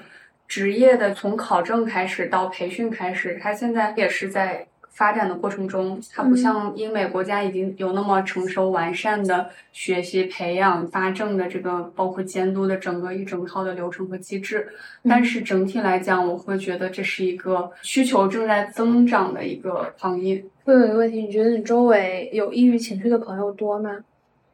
[0.48, 6.00] 职业的从考证开始到培训开始，它现在也是在发展的过程中。
[6.14, 14.70] 它不像英美国家已经有那么成熟完善的学习、培养、发证的这个包括监督的整个一整套的流程和机制。
[15.10, 20.46] 但是整体来讲，我会觉得这是一个需求正在增长的一个行业。
[20.64, 23.98] 会有一个问题，你觉得你周围有抑郁情绪的朋友多吗？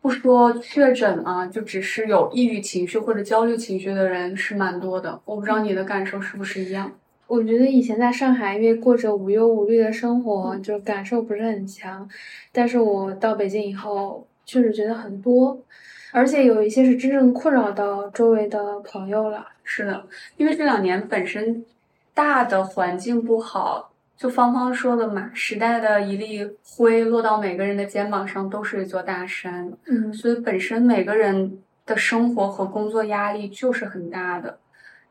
[0.01, 5.19] 不说确诊啊，就只是有抑郁情绪或者焦虑情绪的人是蛮多的。
[5.25, 6.91] 我不知道你的感受是不是一样？
[7.27, 12.09] 我觉得以前在上海，因为过着无忧无虑的生活，就感受不是很强。
[12.51, 15.59] 但是我到北京以后，确实觉得很多，
[16.11, 19.45] 而且有一些是真正困扰到周围的朋友了。
[19.63, 21.63] 是的，因为这两年本身
[22.13, 23.91] 大的环境不好。
[24.19, 29.71] 就芳芳说的嘛，时代的一粒灰落到每个人的肩膀上都是一座大山。
[29.85, 34.59] 嗯，所以本身每个人的生活和工作压力就是很大的。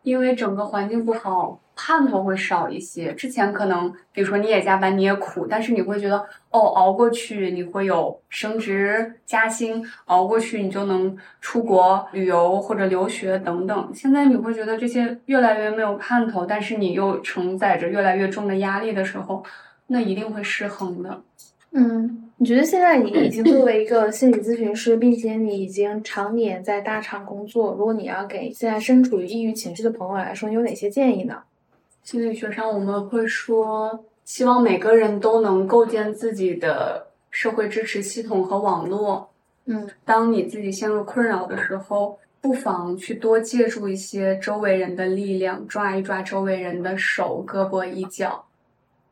[0.02, 3.14] 因为整个环境不好，盼头会少一些。
[3.14, 6.18] 之前可能，比如说你也加班，你也苦，但是你会觉得，
[6.50, 13.90] 哦，熬过去你会有升职加薪，熬过去你就能出国旅游或者留学等等。
[13.94, 19.44] 现在你会觉得这些越来越没有盼头，但是你又承载着越来越重的压力的时候，
[19.86, 21.22] 那一定会失衡的。
[21.70, 22.24] 嗯。
[22.40, 31.34] 你觉得现在你已经作为一个心理咨询师，并且你已经常年在大厂工作，如果你要给现在身处于抑郁情绪的朋友来说，你有哪些建议呢？
[32.10, 39.28] 心理学上我们会说，希望每个人都能构建自己的社会支持系统和网络。
[39.66, 48.42] 嗯，当你自己陷入困扰的时候，不妨去多借助一些周围人的力量，抓一抓周围人的手、胳膊、衣角。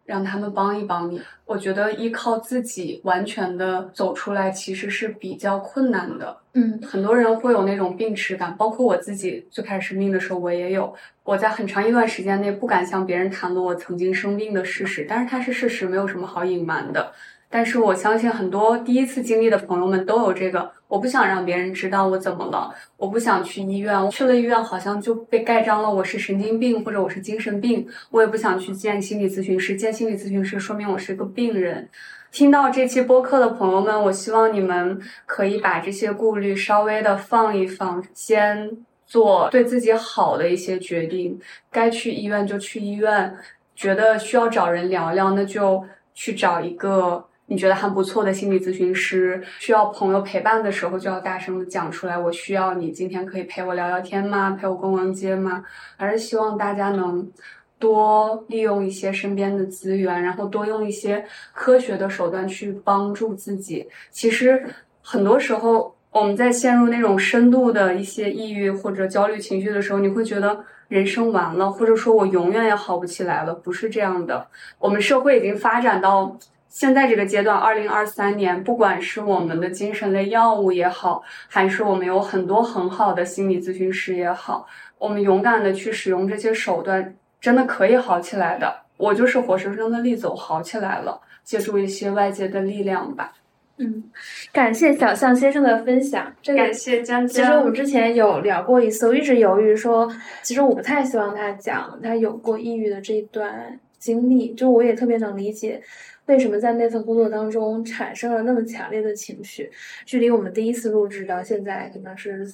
[0.07, 6.37] 让他们帮一帮你，我觉得依靠自己完全的走出来其实是比较困难的。
[6.55, 10.95] 嗯，很多人会有那种病耻感，包括我自己最开始生病的时候，我也有。
[11.25, 17.13] 我在很长一段时间内不敢向别人谈论我曾经生病的事实，但是它是事实，没有什么好隐瞒的。
[17.51, 31.89] 但是我相信很多第一次经历的朋友们都有这个，我不想让别人知道我怎么了，我不想去医院，去了医院好像就被盖章了，我是神经病或者我是精神病，我也不想去见心理咨询师，见心理咨询师说明我是个病人。
[32.31, 38.71] 听到这期播客的朋友们，我希望你们可以把这些顾虑稍微的放一放，先
[39.07, 41.39] 做对自己好的一些决定，
[41.71, 43.35] 该去医院就去医院，
[43.75, 45.85] 觉得需要找人聊聊，那就
[46.15, 47.27] 去找一个。
[47.49, 52.19] 你觉得还不错的心理咨询师，需要朋友陪伴的时候，就要大声的讲出来。
[52.19, 54.51] 我需要你，今天可以陪我聊聊天吗？
[54.61, 55.65] 陪我逛逛街吗？
[55.97, 57.31] 还是希望大家能
[57.79, 63.87] 多利用一些身边的资源，然后多用一些科学的手段去帮助自己。
[64.11, 64.67] 其实
[65.01, 73.55] 很多时候，我们在陷入那种深度的一些抑郁或者焦虑情绪的时候，你会觉得人生完了，或者说我永远也好不起来了。
[73.55, 74.49] 不是这样的，
[74.81, 76.37] 我们社会已经发展到。
[76.69, 84.67] 现在这个阶段，二零二三年，不管是我们的精神类药物也好，还是我们有很多很好的心理咨询师也好，
[84.99, 88.83] 我们勇敢的去使用这些手段，真的可以好起来的。
[88.99, 93.33] 我就是活生生的例子，我好起来了，借助一些外界的力量吧。
[93.79, 94.05] 嗯，
[94.53, 96.33] 感谢小象先生的分享。
[96.41, 97.29] 这个感谢江江。
[97.29, 100.11] 其实我们之前有聊过一次，我一直犹豫说，
[100.43, 105.83] 其实我不太希望他讲他有过抑郁的这一段经历，就我也特别能理解。
[106.27, 109.71] 为什么在那份工作当中产生了那么强烈的情绪？
[110.05, 112.47] 距离我们第一次录制到现在，可能是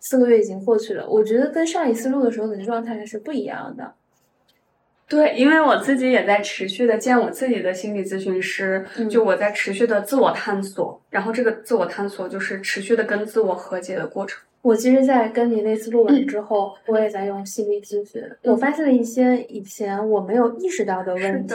[0.00, 1.08] 四个月已经过去了。
[1.08, 3.94] 我觉得跟上一次录的时候的状态是不一样的。
[5.06, 14.42] 对，因为我自己也在持续的见我自己的心理咨询师，就我在持续的自我探索，然后这个自我探索就是持续的跟自我和解的过程。
[14.64, 18.22] 我其实，在跟你那次录完之后，我也在用心理咨询。
[18.44, 21.54] 我发现了一些以前我没有意识到的问题，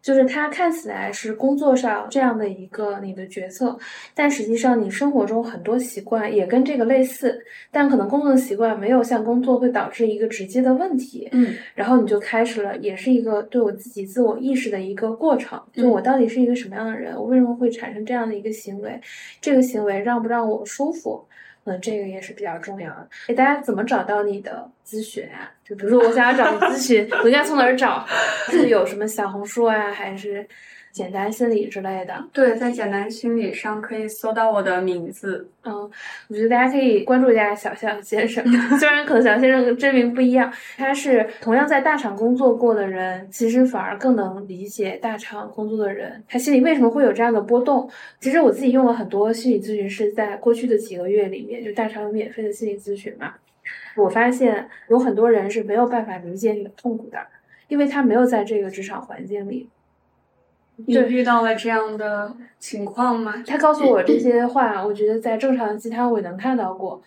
[0.00, 3.78] 就是它看起来是工作上这样的一个你的决策，
[4.14, 7.38] 但实际上你生活中很多习惯也跟这个类似，
[7.70, 11.28] 但可能工作的习惯没有像工作会导致一个直接的问题。
[11.32, 18.98] 嗯，然后你就开始了，也是一个对我自己自我意识的一个过程，就我到底是一个什么样的人，我为什么会产生这样的一个行为，
[19.38, 21.22] 这个行为让不让我舒服？
[21.68, 23.08] 嗯，这个也是比较重要的。
[23.28, 25.52] 哎，大家怎么找到你的咨询啊？
[25.64, 28.06] 就比如说，我想要找你咨询，我应该从哪儿找？
[28.48, 30.46] 是有什么小红书啊，还是？
[30.98, 35.48] 简单心理之类的，对，在简单心理上可以搜到我的名字。
[35.62, 35.88] 嗯，
[36.28, 38.44] 我觉得大家可以关注一下小象先生，
[38.80, 47.88] 虽然可能小象先生跟真名不一样，他是同样在大厂工作过的人，其实反而更能理解大厂工作的人，他心里为什么会有这样的波动。
[48.18, 53.34] 其实我自己用了很多心理咨询师，在过去的几个月里面，就大厂有免费的心理咨询嘛，
[53.96, 57.18] 我发现有很多人是没有办法理解你的痛苦的，
[57.68, 59.68] 因为他没有在这个职场环境里。
[60.86, 63.42] 你遇到了这样的情况吗？
[63.46, 67.02] 他告诉我这些话，我觉得在正常的鸡汤我也能看到过。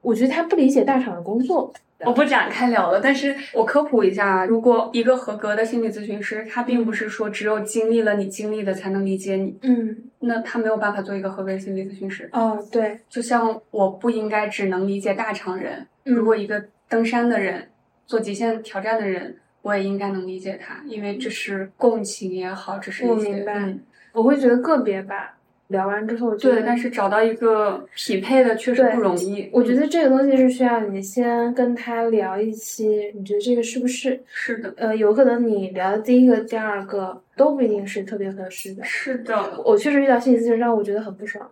[0.00, 12.28] 我觉得他不理解大厂的工作，我不展开聊了，但是我科普一下，如果一个合格的心理咨询师，他并不是说只有经历了你经历的才能理解你，嗯，那他没有办法做一个合格的心理咨询师。
[12.32, 17.68] 哦，对，就像我不应该只能理解大厂人，嗯如果一个登山的人，
[18.06, 19.36] 做极限挑战的人，
[19.68, 23.80] 我也应该能理解他，因为这是共情也好，这是一些我明白嗯
[24.12, 25.34] 我会觉得个别吧。
[25.68, 29.50] 聊完之后，对，但是找到一个匹配的确实不容易。
[29.52, 34.18] 我觉得这个东西是需要你先跟他聊一期，你觉得这个是不是？
[34.32, 38.82] 是的，呃，有可能你聊的第一个、第二个都不一定是特别合适的。
[38.82, 41.46] 是的，我确实遇到心理咨询让我觉得很不爽。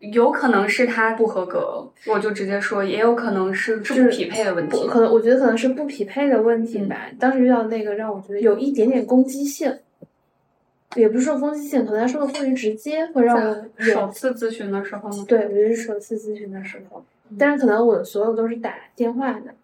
[0.00, 4.86] 有可能是他不合格，我就直接说，也有可能是就是不匹配的问题。
[4.88, 7.10] 可能，我觉得可能是不匹配的问题嗯吧。
[7.18, 9.78] 当时遇到那个让我觉得有一点点攻击性，
[10.96, 15.24] 也不是说攻击性，可能他说的过于直接，会让我首次咨询的时候吗？
[15.28, 19.54] 对，我觉得是首次咨询的时候，嗯但是可能我的所有都是打电话的，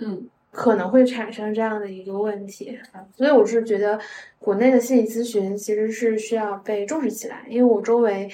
[0.00, 3.02] 嗯，可能会产生这样的一个问题啊。
[3.16, 3.98] 所以我是觉得
[4.38, 8.30] 国内的心理咨询其实是需要被重视起来，因为我周围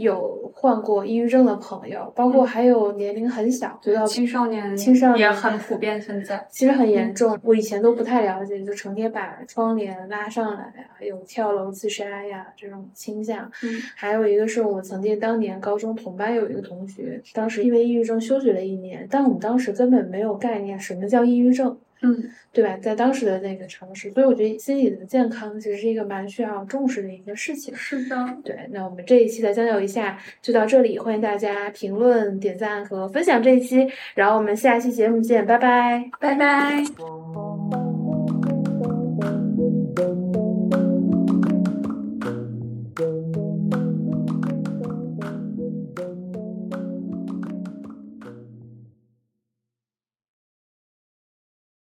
[0.00, 6.46] 有患过抑郁症的朋友，包括还有年龄很小，就到青少年青少年也很普遍存在。
[6.50, 13.50] 其实很严重，我以前都不太了解，就成天把窗帘拉上来呀，有跳楼自杀呀这种倾向。
[13.62, 22.76] 嗯还有一个是我曾经当年高中同班有一个同学，当时因为抑郁症休学了一年，但我们当时根本没有概念什么叫抑郁症，嗯，对吧？
[22.78, 27.74] 在当时的那个城市，所以我觉得心理的健康其实是一个蛮需要重视的一个事情。
[27.74, 28.16] 是的。
[28.42, 36.10] 对，那我们这一期的交流一下就到这里，欢迎大家评论、点赞和分享这一期，然后我们下期节目见，拜拜。
[36.18, 37.39] 拜拜。